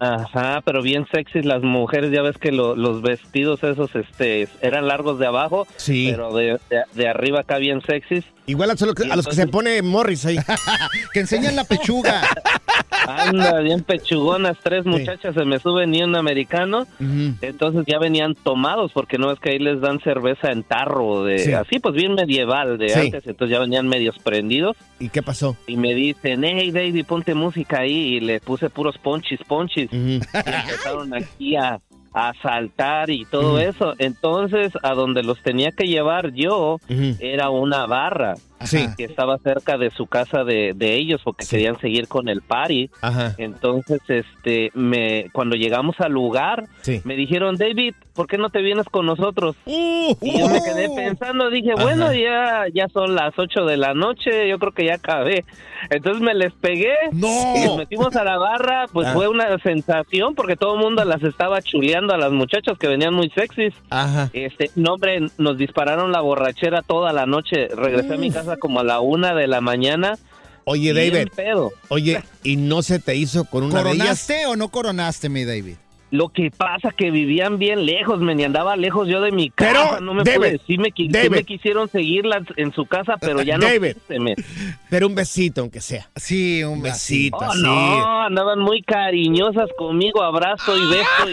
Ajá, 0.02 0.62
pero 0.64 0.82
bien 0.82 1.06
sexys 1.12 1.44
las 1.44 1.62
mujeres, 1.62 2.10
ya 2.10 2.22
ves 2.22 2.38
que 2.38 2.52
lo- 2.52 2.74
los 2.74 3.02
vestidos 3.02 3.62
esos 3.62 3.94
este 3.94 4.48
eran 4.62 4.88
largos 4.88 5.18
de 5.18 5.26
abajo, 5.26 5.66
Sí. 5.76 6.08
pero 6.10 6.32
de, 6.34 6.58
de- 6.70 6.82
de 6.94 7.08
arriba 7.08 7.40
acá 7.40 7.58
bien 7.58 7.80
sexys. 7.82 8.24
Igual 8.46 8.70
a, 8.70 8.74
los 8.78 8.94
que- 8.94 9.10
a 9.12 9.16
los 9.16 9.26
que 9.28 9.34
se 9.34 9.46
pone 9.46 9.80
Morris 9.82 10.26
ahí. 10.26 10.36
que 11.12 11.20
enseñan 11.20 11.54
la 11.56 11.64
pechuga. 11.64 12.22
Anda, 13.06 13.60
bien 13.60 13.82
pechugonas, 13.82 14.56
tres 14.62 14.84
muchachas 14.84 15.34
se 15.34 15.44
me 15.44 15.58
suben 15.58 15.94
y 15.94 16.02
un 16.02 16.16
americano. 16.16 16.86
Entonces 17.40 17.84
ya 17.86 17.98
venían 17.98 18.34
tomados 18.34 18.92
porque 18.92 19.18
no 19.18 19.30
es 19.32 19.38
que 19.40 19.50
ahí 19.50 19.58
les 19.58 19.80
dan 19.80 20.00
cerveza 20.00 20.50
en 20.52 20.62
tarro, 20.62 21.24
de 21.24 21.38
Sí. 21.38 21.52
así 21.52 21.78
pues 21.78 21.94
bien 21.94 22.14
medieval 22.14 22.76
de 22.78 22.88
Sí. 22.90 23.00
antes, 23.00 23.26
entonces 23.26 23.52
ya 23.56 23.60
venían 23.60 23.88
medios 23.88 24.18
prendidos. 24.18 24.76
¿Y 24.98 25.08
qué 25.08 25.22
pasó? 25.22 25.56
Y 25.66 25.76
me 25.76 25.94
dicen, 25.94 26.44
hey 26.44 26.70
David, 26.72 27.06
ponte 27.06 27.34
música 27.34 27.80
ahí. 27.80 28.16
Y 28.16 28.20
le 28.20 28.40
puse 28.40 28.68
puros 28.68 28.98
ponchis, 28.98 29.40
ponchis. 29.46 29.88
Y 29.92 30.16
empezaron 30.16 31.14
aquí 31.14 31.56
a, 31.56 31.80
a 32.12 32.32
saltar 32.42 33.10
y 33.10 33.24
todo 33.24 33.58
eso. 33.58 33.94
Entonces, 33.98 34.72
a 34.82 34.94
donde 34.94 35.22
los 35.22 35.42
tenía 35.42 35.70
que 35.70 35.86
llevar 35.86 36.32
yo 36.32 36.78
era 37.18 37.50
una 37.50 37.86
barra. 37.86 38.34
Sí. 38.64 38.86
Que 38.96 39.04
estaba 39.04 39.38
cerca 39.38 39.78
de 39.78 39.90
su 39.90 40.06
casa 40.06 40.44
de, 40.44 40.72
de 40.74 40.94
ellos 40.96 41.20
porque 41.24 41.46
querían 41.46 41.78
seguir 41.80 42.08
con 42.08 42.28
el 42.28 42.42
party. 42.42 42.90
Ajá. 43.00 43.34
Entonces, 43.38 44.00
este, 44.08 44.70
me, 44.74 45.26
cuando 45.32 45.56
llegamos 45.56 45.96
al 46.00 46.12
lugar, 46.12 46.64
Sí. 46.82 47.00
me 47.04 47.16
dijeron, 47.16 47.56
David, 47.56 47.94
¿por 48.14 48.26
qué 48.26 48.36
no 48.38 48.50
te 48.50 48.60
vienes 48.62 48.86
con 48.86 49.06
nosotros? 49.06 49.56
y 49.66 50.38
yo 50.38 50.48
me 50.48 50.60
quedé 50.62 50.88
pensando, 50.94 51.48
dije, 51.50 51.72
Ajá. 51.72 51.82
bueno, 51.82 52.12
ya, 52.12 52.64
ya 52.72 52.88
son 52.88 53.14
las 53.14 53.32
8 53.38 53.64
de 53.64 53.76
la 53.76 53.94
noche, 53.94 54.48
yo 54.48 54.58
creo 54.58 54.72
que 54.72 54.84
ya 54.86 54.94
acabé. 54.94 55.44
Entonces 55.88 56.22
me 56.22 56.34
les 56.34 56.52
pegué. 56.52 56.92
¡No! 57.12 57.28
Y 57.56 57.64
nos 57.64 57.78
metimos 57.78 58.14
a 58.16 58.24
la 58.24 58.36
barra, 58.36 58.86
pues 58.92 59.08
Ah. 59.08 59.12
fue 59.14 59.28
una 59.28 59.56
sensación 59.60 60.34
porque 60.34 60.56
todo 60.56 60.74
el 60.74 60.80
mundo 60.80 61.02
las 61.04 61.22
estaba 61.22 61.62
chuleando 61.62 62.12
a 62.14 62.18
las 62.18 62.30
muchachas 62.32 62.76
que 62.78 62.86
venían 62.88 63.14
muy 63.14 63.30
sexys. 63.30 63.72
Ajá. 63.88 64.28
Este, 64.34 64.70
no, 64.76 64.94
hombre, 64.94 65.20
nos 65.38 65.56
dispararon 65.56 66.12
la 66.12 66.20
borrachera 66.20 66.82
toda 66.82 67.12
la 67.14 67.24
noche. 67.24 67.68
Regresé 67.74 68.14
a 68.14 68.18
mi 68.18 68.30
casa 68.30 68.49
como 68.56 68.80
a 68.80 68.84
la 68.84 69.00
una 69.00 69.34
de 69.34 69.46
la 69.46 69.60
mañana. 69.60 70.18
Oye, 70.64 70.92
David. 70.92 71.28
pedo. 71.34 71.72
Oye, 71.88 72.22
¿y 72.42 72.56
no 72.56 72.82
se 72.82 72.98
te 72.98 73.16
hizo 73.16 73.44
con 73.44 73.64
una 73.64 73.82
de 73.82 73.90
ellas? 73.90 73.96
¿Coronaste 73.96 74.46
o 74.46 74.56
no 74.56 74.68
coronaste, 74.68 75.28
mi 75.28 75.44
David? 75.44 75.76
Lo 76.12 76.28
que 76.28 76.50
pasa 76.50 76.90
que 76.90 77.10
vivían 77.12 77.58
bien 77.58 77.86
lejos, 77.86 78.20
me 78.20 78.34
ni 78.34 78.42
andaba 78.44 78.76
lejos 78.76 79.06
yo 79.08 79.20
de 79.20 79.30
mi 79.30 79.48
casa, 79.50 79.72
Pero, 79.90 80.00
no 80.00 80.12
me 80.14 80.24
David, 80.24 80.36
pude, 80.38 80.60
sí 80.66 80.76
me, 80.78 80.90
sí 80.96 81.08
David. 81.08 81.30
me 81.30 81.44
quisieron 81.44 81.88
seguirlas 81.88 82.42
en 82.56 82.72
su 82.72 82.84
casa, 82.86 83.16
pero 83.20 83.42
ya 83.42 83.56
no 83.58 83.66
David. 83.66 83.94
me- 84.18 84.34
Pero 84.88 85.06
un 85.06 85.14
besito, 85.14 85.60
aunque 85.60 85.80
sea. 85.80 86.10
Sí, 86.16 86.64
un 86.64 86.82
besito, 86.82 87.36
Oh, 87.36 87.44
así. 87.44 87.62
no, 87.62 88.22
andaban 88.22 88.58
muy 88.58 88.82
cariñosas 88.82 89.68
conmigo, 89.78 90.22
abrazo 90.22 90.76
y 90.76 90.86
beso 90.90 91.30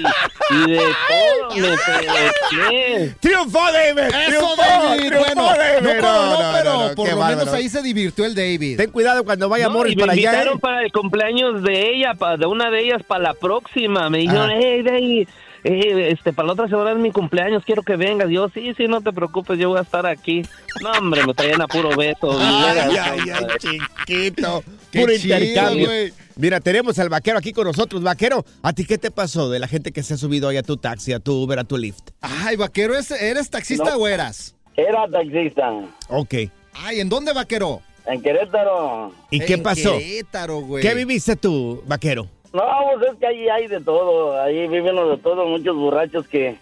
y, 0.51 0.67
y 0.67 0.71
de 0.71 0.77
todo, 0.77 1.55
me. 2.71 3.09
¡Triunfó, 3.19 3.59
David! 3.71 3.99
Eso, 3.99 4.27
¡Triunfó! 4.29 4.55
David. 4.57 4.97
¡Triunfó, 5.07 5.23
Bueno, 5.25 5.43
David! 5.45 5.81
no 5.81 6.01
No, 6.01 6.29
no, 6.31 6.51
pero 6.53 6.73
no, 6.73 6.89
no, 6.89 6.95
por 6.95 7.09
lo 7.09 7.25
menos 7.25 7.47
ahí 7.53 7.69
se 7.69 7.81
divirtió 7.81 8.25
el 8.25 8.35
David. 8.35 8.77
Ten 8.77 8.91
cuidado 8.91 9.23
cuando 9.23 9.49
vaya 9.49 9.67
No, 9.67 9.73
Morris 9.73 9.93
y 9.93 9.95
me 9.95 10.01
para 10.01 10.13
allá. 10.13 10.21
invitaron 10.21 10.57
¿eh? 10.57 10.61
para 10.61 10.83
el 10.83 10.91
cumpleaños 10.91 11.63
de 11.63 11.93
ella, 11.95 12.13
pa- 12.13 12.37
de 12.37 12.45
una 12.45 12.69
de 12.69 12.81
ellas 12.81 13.01
para 13.03 13.23
la 13.23 13.33
próxima. 13.33 14.09
Me 14.09 14.19
dijeron, 14.19 14.49
Ajá. 14.51 14.59
Hey, 14.67 14.83
David, 14.83 15.27
eh, 15.63 16.09
este, 16.11 16.33
para 16.33 16.47
la 16.47 16.53
otra 16.53 16.67
semana 16.67 16.91
es 16.91 16.97
mi 16.97 17.11
cumpleaños, 17.11 17.63
quiero 17.65 17.83
que 17.83 17.95
vengas. 17.95 18.29
Yo, 18.29 18.49
sí, 18.49 18.73
sí, 18.77 18.87
no 18.87 19.01
te 19.01 19.11
preocupes, 19.11 19.57
yo 19.59 19.69
voy 19.69 19.79
a 19.79 19.81
estar 19.81 20.05
aquí. 20.05 20.43
No, 20.81 20.91
hombre, 20.91 21.25
me 21.25 21.33
traían 21.33 21.61
a 21.61 21.67
puro 21.67 21.95
beso. 21.95 22.37
Ay, 22.39 22.77
ay, 22.99 23.29
ay, 23.33 23.43
chiquito. 23.59 24.63
Qué 24.91 25.01
Puro 25.01 25.13
chido, 25.17 25.37
intercambio. 25.37 25.85
güey. 25.87 26.13
Mira, 26.37 26.59
tenemos 26.59 26.97
al 26.99 27.09
vaquero 27.09 27.37
aquí 27.39 27.51
con 27.51 27.65
nosotros. 27.65 28.01
Vaquero, 28.03 28.45
¿a 28.61 28.71
ti 28.73 28.85
qué 28.85 28.97
te 28.97 29.11
pasó 29.11 29.49
de 29.49 29.59
la 29.59 29.67
gente 29.67 29.91
que 29.91 30.01
se 30.03 30.13
ha 30.13 30.17
subido 30.17 30.47
ahí 30.49 30.57
a 30.57 30.63
tu 30.63 30.77
taxi, 30.77 31.11
a 31.11 31.19
tu 31.19 31.33
Uber, 31.43 31.59
a 31.59 31.63
tu 31.63 31.77
Lyft? 31.77 32.11
Ay, 32.21 32.55
vaquero, 32.55 32.95
¿es- 32.95 33.11
¿eres 33.11 33.49
taxista 33.49 33.91
No. 33.91 33.97
o 33.97 34.07
eras? 34.07 34.55
Era 34.75 35.07
taxista. 35.09 35.71
Ok. 36.09 36.33
Ay, 36.73 36.99
¿en 37.01 37.09
dónde, 37.09 37.33
vaquero? 37.33 37.81
En 38.05 38.21
Querétaro. 38.21 39.11
¿Y 39.31 39.39
qué 39.41 39.55
En 39.55 39.63
pasó? 39.63 39.97
Querétaro, 39.97 40.59
güey. 40.61 40.81
¿Qué 40.81 40.93
viviste 40.93 41.35
tú, 41.35 41.83
vaquero? 41.87 42.29
No, 42.57 42.97
pues 42.99 43.11
es 43.13 43.19
que 43.19 43.27
ahí 43.27 43.49
hay 43.49 43.67
de 43.67 43.79
todo. 43.81 44.41
Ahí 44.41 44.67
viven 44.67 44.95
los 44.95 45.09
de 45.17 45.17
todo. 45.23 45.45
Muchos 45.45 45.75
borrachos 45.75 46.27
que, 46.27 46.55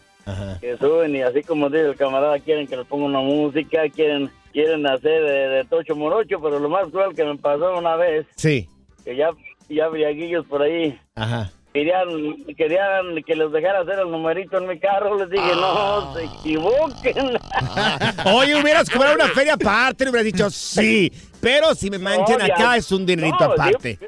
que 0.61 0.77
suben 0.77 1.15
y 1.15 1.21
así 1.21 1.41
como 1.43 1.69
dice 1.69 1.87
el 1.89 1.95
camarada, 1.95 2.39
quieren 2.39 2.67
que 2.67 2.75
les 2.77 2.85
ponga 2.87 3.05
una 3.05 3.19
música, 3.21 3.83
quieren 3.93 4.29
quieren 4.51 4.85
hacer 4.87 5.21
de, 5.23 5.47
de 5.49 5.65
tocho 5.65 5.95
morocho, 5.95 6.39
pero 6.41 6.59
lo 6.59 6.69
más 6.69 6.87
cruel 6.89 7.13
que 7.15 7.25
me 7.25 7.35
pasó 7.37 7.77
una 7.77 7.95
vez, 7.97 8.25
Sí. 8.37 8.69
que 9.03 9.15
ya, 9.15 9.29
ya 9.67 9.89
briaguillos 9.89 10.45
por 10.45 10.61
ahí 10.61 10.97
Ajá. 11.13 11.51
querían, 11.73 12.07
querían 12.57 13.21
que 13.25 13.35
les 13.35 13.51
dejara 13.51 13.81
hacer 13.81 13.99
el 13.99 14.09
numerito 14.11 14.57
en 14.57 14.67
mi 14.69 14.79
carro. 14.79 15.17
Les 15.17 15.29
dije, 15.29 15.51
no, 15.55 16.13
se 16.13 16.23
equivoquen. 16.23 17.37
Oye, 18.33 18.55
hubieras 18.61 18.89
cobrado 18.89 19.15
una 19.15 19.27
feria 19.27 19.55
aparte, 19.55 20.05
le 20.05 20.11
hubieras 20.11 20.25
dicho 20.31 20.49
sí. 20.49 21.11
Pero 21.41 21.75
si 21.75 21.89
me 21.89 21.99
manchan 21.99 22.39
No, 22.39 22.47
ya- 22.47 22.53
acá 22.53 22.77
es 22.77 22.89
un 22.93 23.05
dinerito 23.05 23.37
no, 23.45 23.51
aparte. 23.53 23.99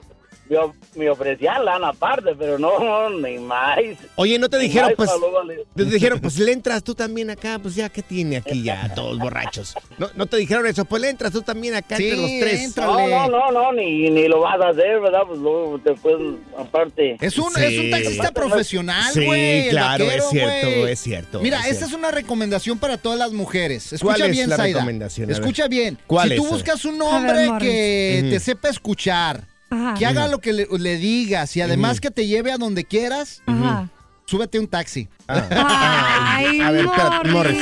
Me, 0.50 0.58
me 0.96 1.10
ofrecían 1.10 1.66
lana 1.66 1.90
aparte, 1.90 2.36
pero 2.38 2.58
no, 2.60 3.10
ni 3.10 3.38
más. 3.40 3.78
Oye, 4.16 4.38
¿no 4.40 4.50
te 4.50 4.58
dijeron, 4.60 4.94
más, 4.98 5.10
pues, 5.10 5.58
te 5.76 5.86
dijeron, 5.86 6.20
pues 6.20 6.40
le 6.40 6.52
entras 6.52 6.84
tú 6.84 6.96
también 6.96 7.30
acá, 7.30 7.60
pues 7.62 7.76
ya, 7.76 7.90
¿qué 7.90 8.02
tiene 8.02 8.38
aquí 8.38 8.64
ya, 8.64 8.94
todos 8.96 9.18
borrachos? 9.20 9.76
¿No, 9.98 10.10
no 10.16 10.26
te 10.26 10.38
dijeron 10.38 10.66
eso? 10.68 10.86
Pues 10.86 11.02
le 11.02 11.10
entras 11.10 11.32
tú 11.32 11.42
también 11.42 11.76
acá 11.76 11.96
entre 11.98 12.16
los 12.18 12.32
tres. 12.40 12.76
No, 12.78 13.08
no, 13.08 13.28
no, 13.28 13.52
no, 13.52 13.72
ni, 13.74 14.10
ni 14.10 14.28
lo 14.28 14.42
vas 14.42 14.60
a 14.62 14.70
hacer, 14.70 15.00
¿verdad? 15.00 15.22
Pues 15.28 15.40
luego 15.40 15.80
te 15.80 15.94
pueden, 15.96 16.40
aparte. 16.58 17.18
Es 17.22 17.38
un, 17.38 17.56
es 17.58 17.80
un 17.80 17.90
taxista 17.92 18.32
profesional, 18.32 19.14
Sí, 19.14 19.26
güey. 19.26 19.66
el 19.68 19.70
claro, 19.70 20.06
vaquero, 20.06 20.24
es 20.24 20.30
cierto, 20.30 20.88
es 20.88 21.00
cierto, 21.00 21.40
Mira, 21.42 21.60
es 21.60 21.66
esta 21.74 21.86
cierto. 21.88 21.96
es 21.96 22.00
una 22.00 22.12
recomendación 22.12 22.78
para 22.80 22.98
todas 22.98 23.18
las 23.20 23.32
mujeres. 23.34 23.94
Escucha 23.94 24.16
¿Cuál 24.18 24.22
es 24.30 24.32
bien, 24.32 24.50
la 24.50 24.56
Zaida. 24.58 24.80
recomendación? 24.80 25.30
Escucha 25.32 25.68
bien. 25.68 25.98
¿Cuál 26.08 26.30
si 26.30 26.36
es? 26.36 26.42
tú 26.42 26.48
buscas 26.48 26.86
un 26.86 27.00
ver, 27.00 27.08
hombre 27.08 27.50
que 27.60 28.28
te 28.30 28.40
sepa 28.40 28.70
escuchar, 28.70 29.44
Ajá. 29.70 29.94
que 29.98 30.06
haga 30.06 30.28
lo 30.28 30.40
que 30.40 30.54
le, 30.54 30.68
le 30.78 30.98
digas 30.98 31.56
y 31.58 31.62
además 31.62 32.00
que 32.00 32.10
te 32.12 32.26
lleve 32.28 32.52
a 32.52 32.58
donde 32.58 32.86
quieras, 32.86 33.42
Ajá. 33.46 33.90
súbete 34.26 34.60
un 34.60 34.68
taxi. 34.68 35.10
Ay, 35.28 36.62
A 36.62 36.72
ver, 36.72 36.86
espérate. 36.86 37.30
Morris. 37.30 37.58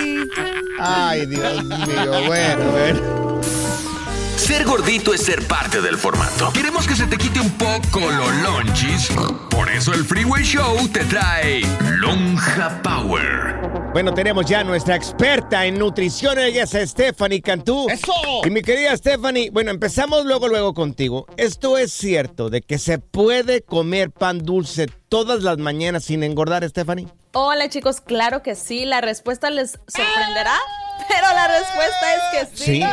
Ay, 0.80 1.26
Dios 1.26 1.64
mío, 1.64 2.26
bueno, 2.28 2.72
bueno. 2.72 3.25
Ser 4.46 4.64
gordito 4.64 5.12
es 5.12 5.22
ser 5.22 5.48
parte 5.48 5.82
del 5.82 5.98
formato. 5.98 6.54
Queremos 6.54 6.88
que 6.88 6.96
se 6.96 7.08
te 7.08 7.18
quite 7.18 7.40
un 7.40 7.50
poco 7.58 8.00
lo 8.00 8.32
lonchis. 8.44 9.10
Por 9.50 9.68
eso 9.72 9.92
el 9.92 10.06
Freeway 10.06 10.44
Show 10.44 10.88
te 10.90 11.04
trae 11.06 11.62
Lonja 11.98 12.80
Power. 12.84 13.56
Bueno, 13.92 14.14
tenemos 14.14 14.46
ya 14.46 14.64
nuestra 14.64 14.96
experta 14.96 15.66
en 15.66 15.80
nutrición, 15.80 16.38
ella 16.38 16.62
es 16.62 16.90
Stephanie 16.92 17.42
Cantú. 17.42 17.88
¡Eso! 17.90 18.14
Y 18.46 18.52
mi 18.52 18.62
querida 18.62 18.96
Stephanie, 18.96 19.50
bueno, 19.50 19.72
empezamos 19.72 20.26
luego, 20.26 20.48
luego 20.48 20.76
contigo. 20.76 21.26
¿Esto 21.38 21.80
es 21.80 21.92
cierto 21.92 22.52
de 22.52 22.62
que 22.62 22.78
se 22.78 23.00
puede 23.00 23.64
comer 23.64 24.12
pan 24.12 24.44
dulce 24.44 24.86
todas 25.16 25.44
las 25.44 25.58
mañanas 25.60 26.04
sin 26.04 26.24
engordar, 26.24 26.68
Stephanie? 26.68 27.08
Hola 27.32 27.70
chicos, 27.70 28.02
claro 28.02 28.44
que 28.44 28.54
sí. 28.54 28.84
La 28.84 29.00
respuesta 29.00 29.50
les 29.50 29.80
sorprenderá, 29.88 30.58
pero 31.08 31.28
la 31.34 31.48
respuesta 31.48 32.16
es 32.16 32.50
que 32.50 32.58
sí. 32.58 32.84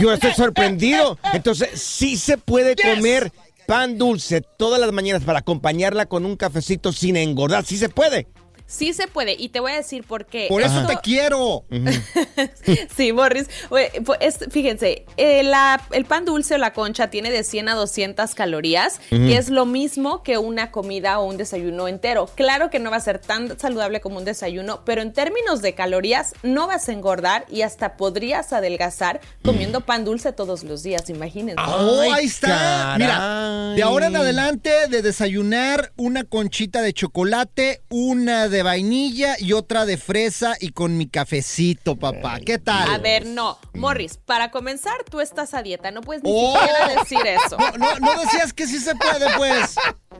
Yo 0.00 0.14
estoy 0.14 0.32
sorprendido. 0.32 1.18
Entonces, 1.34 1.78
sí 1.78 2.16
se 2.16 2.38
puede 2.38 2.74
comer 2.74 3.32
pan 3.66 3.98
dulce 3.98 4.40
todas 4.40 4.80
las 4.80 4.92
mañanas 4.92 5.24
para 5.24 5.40
acompañarla 5.40 6.06
con 6.06 6.24
un 6.24 6.36
cafecito 6.36 6.90
sin 6.90 7.18
engordar. 7.18 7.66
Sí 7.66 7.76
se 7.76 7.90
puede. 7.90 8.28
Sí 8.72 8.94
se 8.94 9.06
puede, 9.06 9.36
y 9.38 9.50
te 9.50 9.60
voy 9.60 9.72
a 9.72 9.76
decir 9.76 10.02
por 10.02 10.24
qué. 10.24 10.46
Por 10.48 10.62
eso 10.62 10.86
te 10.86 10.96
quiero. 11.02 11.64
Sí, 12.96 13.12
Morris. 13.12 13.48
Pues, 13.68 13.90
es- 14.20 14.38
fíjense, 14.50 15.04
eh, 15.16 15.42
la- 15.42 15.80
el 15.90 16.04
pan 16.04 16.24
dulce 16.24 16.54
o 16.54 16.58
la 16.58 16.72
concha 16.72 17.10
tiene 17.10 17.30
de 17.30 17.44
100 17.44 17.68
a 17.68 17.74
200 17.74 18.34
calorías, 18.34 19.00
Ujú. 19.10 19.26
que 19.26 19.36
es 19.36 19.50
lo 19.50 19.66
mismo 19.66 20.22
que 20.22 20.38
una 20.38 20.70
comida 20.70 21.18
o 21.18 21.24
un 21.26 21.36
desayuno 21.36 21.88
entero. 21.88 22.30
Claro 22.34 22.70
que 22.70 22.78
no 22.78 22.90
va 22.90 22.96
a 22.96 23.00
ser 23.00 23.18
tan 23.18 23.58
saludable 23.58 24.00
como 24.00 24.18
un 24.18 24.24
desayuno, 24.24 24.82
pero 24.84 25.02
en 25.02 25.12
términos 25.12 25.60
de 25.60 25.74
calorías 25.74 26.32
no 26.42 26.66
vas 26.66 26.88
a 26.88 26.92
engordar 26.92 27.44
y 27.50 27.62
hasta 27.62 27.96
podrías 27.96 28.52
adelgazar 28.52 29.20
comiendo 29.44 29.80
pan 29.82 30.04
dulce 30.04 30.32
todos 30.32 30.62
los 30.64 30.82
días, 30.82 31.10
imagínense. 31.10 31.60
Oh, 31.66 32.00
ahí 32.12 32.24
está. 32.26 32.94
Mira, 32.98 33.74
de 33.76 33.82
ahora 33.82 34.06
en 34.06 34.16
adelante 34.16 34.70
de 34.88 35.02
desayunar 35.02 35.92
una 35.96 36.24
conchita 36.24 36.80
de 36.82 36.92
chocolate, 36.92 37.82
una 37.90 38.48
de 38.48 38.61
vainilla 38.62 39.36
y 39.38 39.52
otra 39.52 39.84
de 39.86 39.96
fresa 39.96 40.54
y 40.60 40.70
con 40.70 40.96
mi 40.96 41.06
cafecito, 41.08 41.96
papá. 41.96 42.38
¿Qué 42.44 42.58
tal? 42.58 42.90
A 42.92 42.98
ver, 42.98 43.26
no. 43.26 43.58
Morris, 43.74 44.18
para 44.18 44.50
comenzar, 44.50 44.94
tú 45.10 45.20
estás 45.20 45.54
a 45.54 45.62
dieta. 45.62 45.90
No 45.90 46.00
puedes 46.02 46.22
ni 46.22 46.30
Oh. 46.32 46.56
siquiera 46.58 46.88
decir 47.00 47.26
eso. 47.26 47.56
No, 47.58 47.72
no, 47.78 47.98
no 48.14 48.20
decías 48.22 48.52
que 48.52 48.66
sí 48.66 48.78
se 48.78 48.94
puede, 48.94 49.26
pues. 49.36 49.74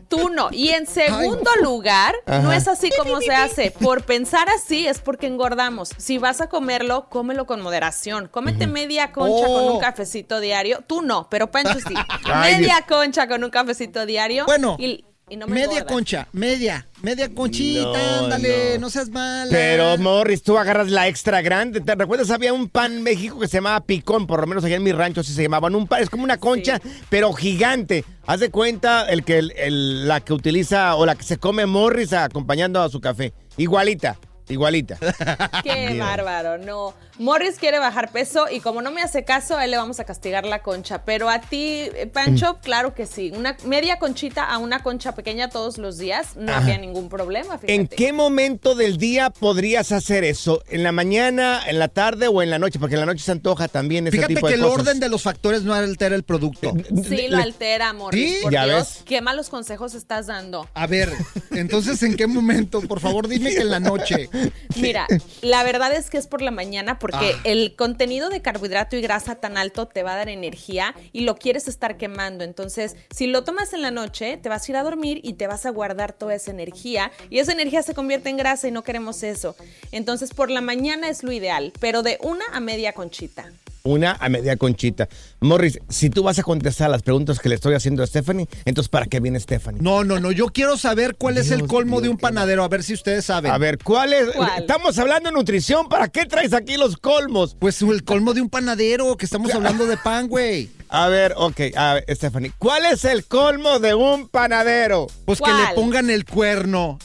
Tú 0.09 0.29
no. 0.31 0.49
Y 0.53 0.71
en 0.71 0.87
segundo 0.87 1.51
lugar, 1.63 2.15
Ajá. 2.27 2.41
no 2.41 2.53
es 2.53 2.69
así 2.69 2.91
como 2.99 3.21
se 3.21 3.33
hace. 3.35 3.71
Por 3.71 4.05
pensar 4.05 4.49
así 4.51 4.87
es 4.87 4.99
porque 5.01 5.27
engordamos. 5.27 5.91
Si 5.97 6.19
vas 6.19 6.41
a 6.41 6.49
comerlo, 6.49 7.09
cómelo 7.09 7.47
con 7.47 7.61
moderación. 7.61 8.29
Cómete 8.29 8.67
media 8.67 9.13
concha 9.13 9.47
con 9.47 9.65
Oh. 9.65 9.73
un 9.75 9.81
cafecito 9.81 10.41
diario. 10.41 10.83
Tú 10.87 11.03
no, 11.03 11.29
pero 11.31 11.51
Pancho 11.51 11.79
sí. 11.81 11.95
Ay, 12.25 12.57
media 12.57 12.85
concha 12.89 13.27
con 13.29 13.45
un 13.45 13.51
cafecito 13.51 14.05
diario. 14.07 14.45
Bueno, 14.47 14.77
y, 14.79 15.05
y 15.29 15.37
no 15.37 15.47
me 15.47 15.55
media 15.55 15.65
engordas. 15.79 15.85
concha, 15.93 16.29
media, 16.33 16.87
media 17.01 17.33
conchita, 17.35 17.83
No, 17.83 18.25
ándale, 18.25 18.75
no. 18.75 18.81
no. 18.83 18.91
seas 18.91 19.09
mala. 19.09 19.51
Pero, 19.51 19.97
Morris, 19.99 20.43
tú 20.43 20.59
agarras 20.59 20.91
la 20.91 21.09
extra 21.09 21.41
grande. 21.41 21.81
¿Te 21.81 21.95
recuerdas? 21.95 22.31
Había 22.31 22.53
un 22.53 22.69
pan 22.69 22.93
en 22.93 23.03
México 23.03 23.39
que 23.41 23.49
se 23.49 23.59
llamaba 23.59 23.81
picón, 23.85 24.27
por 24.27 24.41
lo 24.41 24.47
menos 24.47 24.65
allá 24.65 24.77
en 24.77 24.83
mi 24.83 24.93
rancho 24.93 25.21
así 25.23 25.33
se 25.33 25.43
llamaban. 25.43 25.75
Un 25.75 25.87
pan, 25.87 26.03
es 26.03 26.11
como 26.11 26.25
una 26.25 26.37
concha, 26.39 26.81
pero 27.09 27.33
gigante. 27.33 28.05
Haz 28.27 28.41
de 28.41 28.51
cuenta 28.51 29.07
el 29.09 29.25
que 29.25 29.39
el- 29.39 29.53
el- 29.57 30.07
la 30.09 30.21
que 30.21 30.33
utiliza 30.33 30.95
o 30.97 31.07
la 31.07 31.15
que 31.15 31.23
se 31.25 31.39
come 31.39 31.67
Morris 31.67 32.13
acompañando 32.13 32.83
a 32.83 32.89
su 32.89 33.01
café. 33.01 33.33
Igualita, 33.57 34.19
igualita. 34.49 34.97
Qué 35.65 35.89
Dios. 35.93 35.99
bárbaro, 36.07 36.59
no. 36.59 36.95
Morris 37.19 37.57
quiere 37.59 37.79
bajar 37.79 38.11
peso 38.11 38.47
y 38.51 38.61
como 38.61 38.81
no 38.83 38.91
me 38.91 39.03
hace 39.03 39.25
caso, 39.25 39.57
a 39.57 39.65
él 39.65 39.71
le 39.71 39.77
vamos 39.77 40.01
a 40.01 40.05
castigar 40.05 40.45
la 40.47 40.61
concha. 40.63 41.05
Pero 41.05 41.29
a 41.29 41.41
ti, 41.41 41.83
eh, 41.95 42.11
Pancho, 42.13 42.59
claro 42.63 42.95
que 42.95 43.07
sí. 43.07 43.33
Una 43.37 43.57
media 43.65 43.99
conchita 43.99 44.45
a 44.45 44.59
una 44.59 44.83
concha 44.83 45.15
pequeña 45.15 45.49
todos 45.51 45.77
los 45.79 45.99
días, 45.99 46.37
no 46.37 46.51
Ajá. 46.53 46.63
había 46.63 46.79
ningún 46.79 47.09
problema. 47.11 47.59
Fíjate. 47.59 47.75
¿En 47.75 47.87
qué 47.87 48.13
momento 48.13 48.75
del 48.75 48.97
día 48.97 49.29
podrías 49.31 49.93
hacer 49.93 50.25
eso? 50.25 50.63
¿En 50.69 50.83
la 50.83 50.91
mañana, 50.91 51.61
en 51.67 51.79
la 51.79 51.89
tarde 51.89 52.29
o 52.29 52.43
en 52.43 52.51
la 52.51 52.59
noche? 52.59 52.79
Porque 52.79 52.95
en 52.95 53.01
la 53.01 53.07
noche 53.07 53.23
se 53.23 53.33
antoja 53.33 53.69
también 53.69 54.07
ese 54.07 54.17
Fíjate 54.17 54.35
tipo 54.35 54.47
que 54.47 54.55
de 54.55 54.59
el 54.61 54.63
cosas. 54.67 54.79
orden 54.81 55.01
de 55.01 55.09
los 55.11 55.23
factores 55.23 55.63
no 55.63 55.75
altera 55.75 56.17
el 56.17 56.23
producto. 56.25 56.73
Sí, 57.09 57.29
lo 57.29 57.37
altera, 57.37 57.93
Morris. 57.93 58.37
¿Sí? 58.37 58.43
Por 58.43 58.53
Ya 58.53 58.65
Dios, 58.65 58.79
ves. 58.95 59.03
qué 59.05 59.21
malos 59.21 59.51
consejos 59.51 59.95
estás 59.95 60.27
dando. 60.29 60.67
A 60.75 60.87
ver, 60.87 61.11
entonces, 61.51 62.03
¿en 62.03 62.17
qué 62.17 62.27
momento? 62.27 62.81
Por 62.81 63.01
favor, 63.01 63.29
dime 63.29 63.51
que 63.51 63.61
en 63.61 63.71
la 63.71 63.81
noche. 63.81 64.31
Mira, 64.77 65.07
la 65.43 65.63
verdad 65.63 65.93
es 65.95 66.11
que 66.11 66.19
es 66.19 66.27
por 66.27 66.43
la 66.43 66.51
mañana 66.51 66.99
porque 66.99 67.33
Ah. 67.35 67.41
el 67.45 67.75
contenido 67.77 68.29
de 68.31 68.43
carbohidrato 68.43 68.97
y 68.97 69.01
grasa 69.03 69.37
tan 69.37 69.57
alto 69.57 69.87
te 69.87 70.03
va 70.03 70.15
a 70.15 70.17
dar 70.17 70.29
energía 70.29 70.95
y 71.13 71.21
lo 71.23 71.37
quieres 71.37 71.69
estar 71.69 71.97
quemando. 71.97 72.45
Entonces, 72.45 72.97
si 73.11 73.27
lo 73.27 73.45
tomas 73.45 73.73
en 73.73 73.83
la 73.83 73.91
noche, 73.91 74.39
te 74.39 74.49
vas 74.49 74.67
a 74.69 74.73
ir 74.73 74.77
a 74.77 74.83
dormir 74.83 75.21
y 75.23 75.35
te 75.35 75.47
vas 75.47 75.67
a 75.67 75.71
guardar 75.71 76.13
toda 76.13 76.35
esa 76.35 76.51
energía 76.51 77.13
y 77.31 77.39
esa 77.39 77.53
energía 77.53 77.83
se 77.83 77.95
convierte 77.95 78.31
en 78.31 78.37
grasa 78.37 78.69
y 78.69 78.71
no 78.71 78.83
queremos 78.83 79.23
eso. 79.23 79.57
Entonces, 79.91 80.33
por 80.35 80.51
la 80.51 80.61
mañana 80.61 81.09
es 81.09 81.23
lo 81.23 81.33
ideal, 81.33 81.73
pero 81.81 82.03
de 82.03 82.19
una 82.23 82.45
a 82.53 82.61
media 82.61 82.93
conchita. 82.93 83.51
Una 83.85 84.17
a 84.21 84.29
media 84.29 84.57
conchita. 84.57 85.09
Morris, 85.41 85.79
si 85.89 86.11
tú 86.11 86.23
vas 86.23 86.39
a 86.39 86.43
contestar 86.43 86.91
las 86.91 87.03
preguntas 87.03 87.41
que 87.41 87.49
le 87.49 87.55
estoy 87.55 87.75
haciendo 87.75 88.03
a 88.03 88.07
Stephanie, 88.07 88.49
entonces 88.65 88.89
¿para 88.89 89.07
qué 89.07 89.21
viene 89.21 89.41
Stephanie? 89.41 89.81
No, 89.83 90.05
no, 90.05 90.21
no. 90.21 90.33
Yo 90.33 90.47
quiero 90.47 90.77
saber 90.77 91.17
cuál 91.17 91.39
es 91.39 91.51
el 91.51 91.67
colmo 91.67 92.01
de 92.01 92.09
un 92.09 92.17
panadero. 92.17 92.65
A 92.65 92.69
ver 92.69 92.83
si 92.83 92.95
ustedes 92.95 93.25
saben. 93.25 93.53
A 93.53 93.59
ver, 93.59 93.79
¿cuál 93.79 94.13
es? 94.13 94.31
¿Cuál? 94.35 94.61
Estamos 94.61 94.99
hablando 94.99 95.31
de 95.31 95.35
nutrición. 95.35 95.89
¿Para 95.89 96.09
qué 96.09 96.27
traes 96.27 96.53
aquí 96.53 96.77
los 96.77 96.97
colmos? 96.97 97.57
Pues 97.59 97.83
el 97.83 98.05
colmo 98.05 98.35
de 98.35 98.41
un 98.41 98.49
panadero, 98.49 99.17
que 99.17 99.25
estamos 99.25 99.53
hablando 99.53 99.87
de 99.87 99.97
pan, 99.97 100.29
güey. 100.29 100.71
A 100.89 101.09
ver, 101.09 101.33
ok, 101.37 101.61
a 101.75 101.95
ver, 101.95 102.05
Stephanie, 102.15 102.53
¿cuál 102.59 102.85
es 102.85 103.07
el 103.07 103.25
colmo 103.25 103.79
de 103.79 103.95
un 103.95 104.29
panadero? 104.29 105.07
Pues 105.25 105.41
que 105.41 105.51
le 105.51 105.75
pongan 105.75 106.11
el 106.11 106.27
cuerno. 106.27 106.99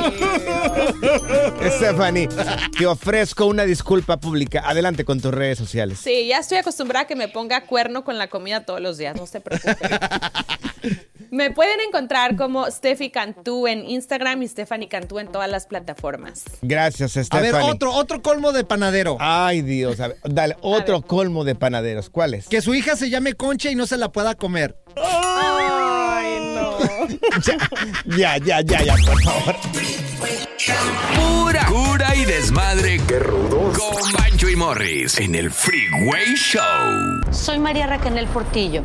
Stephanie, 1.76 2.28
te 2.78 2.86
ofrezco 2.86 3.46
una 3.46 3.64
disculpa 3.64 4.18
pública. 4.18 4.62
Adelante 4.66 5.04
con 5.04 5.20
tus 5.20 5.32
redes 5.32 5.58
sociales. 5.58 5.98
Sí, 6.02 6.28
ya 6.28 6.38
estoy 6.38 6.58
acostumbrada 6.58 7.04
a 7.04 7.06
que 7.06 7.16
me 7.16 7.28
ponga 7.28 7.62
cuerno 7.66 8.04
con 8.04 8.18
la 8.18 8.28
comida 8.28 8.64
todos 8.64 8.80
los 8.80 8.98
días, 8.98 9.16
no 9.16 9.26
se 9.26 9.40
preocupen. 9.40 9.76
me 11.30 11.50
pueden 11.50 11.78
encontrar 11.86 12.36
como 12.36 12.70
Steffi 12.70 13.10
Cantú 13.10 13.66
en 13.66 13.84
Instagram 13.88 14.42
y 14.42 14.48
Stephanie 14.48 14.88
Cantú 14.88 15.18
en 15.18 15.28
todas 15.28 15.50
las 15.50 15.66
plataformas. 15.66 16.44
Gracias, 16.62 17.16
A 17.16 17.24
Stephanie. 17.24 17.52
ver, 17.52 17.62
otro, 17.62 17.92
otro 17.92 18.22
colmo 18.22 18.52
de 18.52 18.64
panadero. 18.64 19.16
Ay, 19.20 19.62
Dios. 19.62 20.00
a 20.00 20.08
ver, 20.08 20.16
dale, 20.24 20.56
otro 20.60 21.02
colmo 21.02 21.44
de 21.44 21.54
panaderos. 21.54 22.10
¿Cuál 22.10 22.34
es? 22.34 22.48
Que 22.48 22.60
su 22.62 22.74
hija 22.74 22.96
se 22.96 23.10
llame 23.10 23.34
Concha 23.34 23.70
y 23.70 23.74
no 23.74 23.86
se 23.86 23.96
la 23.96 24.10
pueda 24.10 24.34
comer. 24.34 24.76
Ay. 24.96 25.69
Ya, 28.06 28.36
ya, 28.38 28.60
ya, 28.60 28.82
ya, 28.82 28.94
por 29.06 29.22
favor. 29.22 29.56
Pura 31.14 31.66
cura 31.66 32.14
y 32.14 32.24
desmadre. 32.24 33.00
Qué 33.06 33.18
rudos. 33.18 33.78
Con 33.78 34.12
Bancho 34.12 34.48
y 34.48 34.56
Morris 34.56 35.18
en 35.18 35.34
el 35.34 35.50
Freeway 35.50 36.34
Show. 36.34 37.22
Soy 37.30 37.58
María 37.58 37.86
Raquel 37.86 38.26
Portillo. 38.26 38.84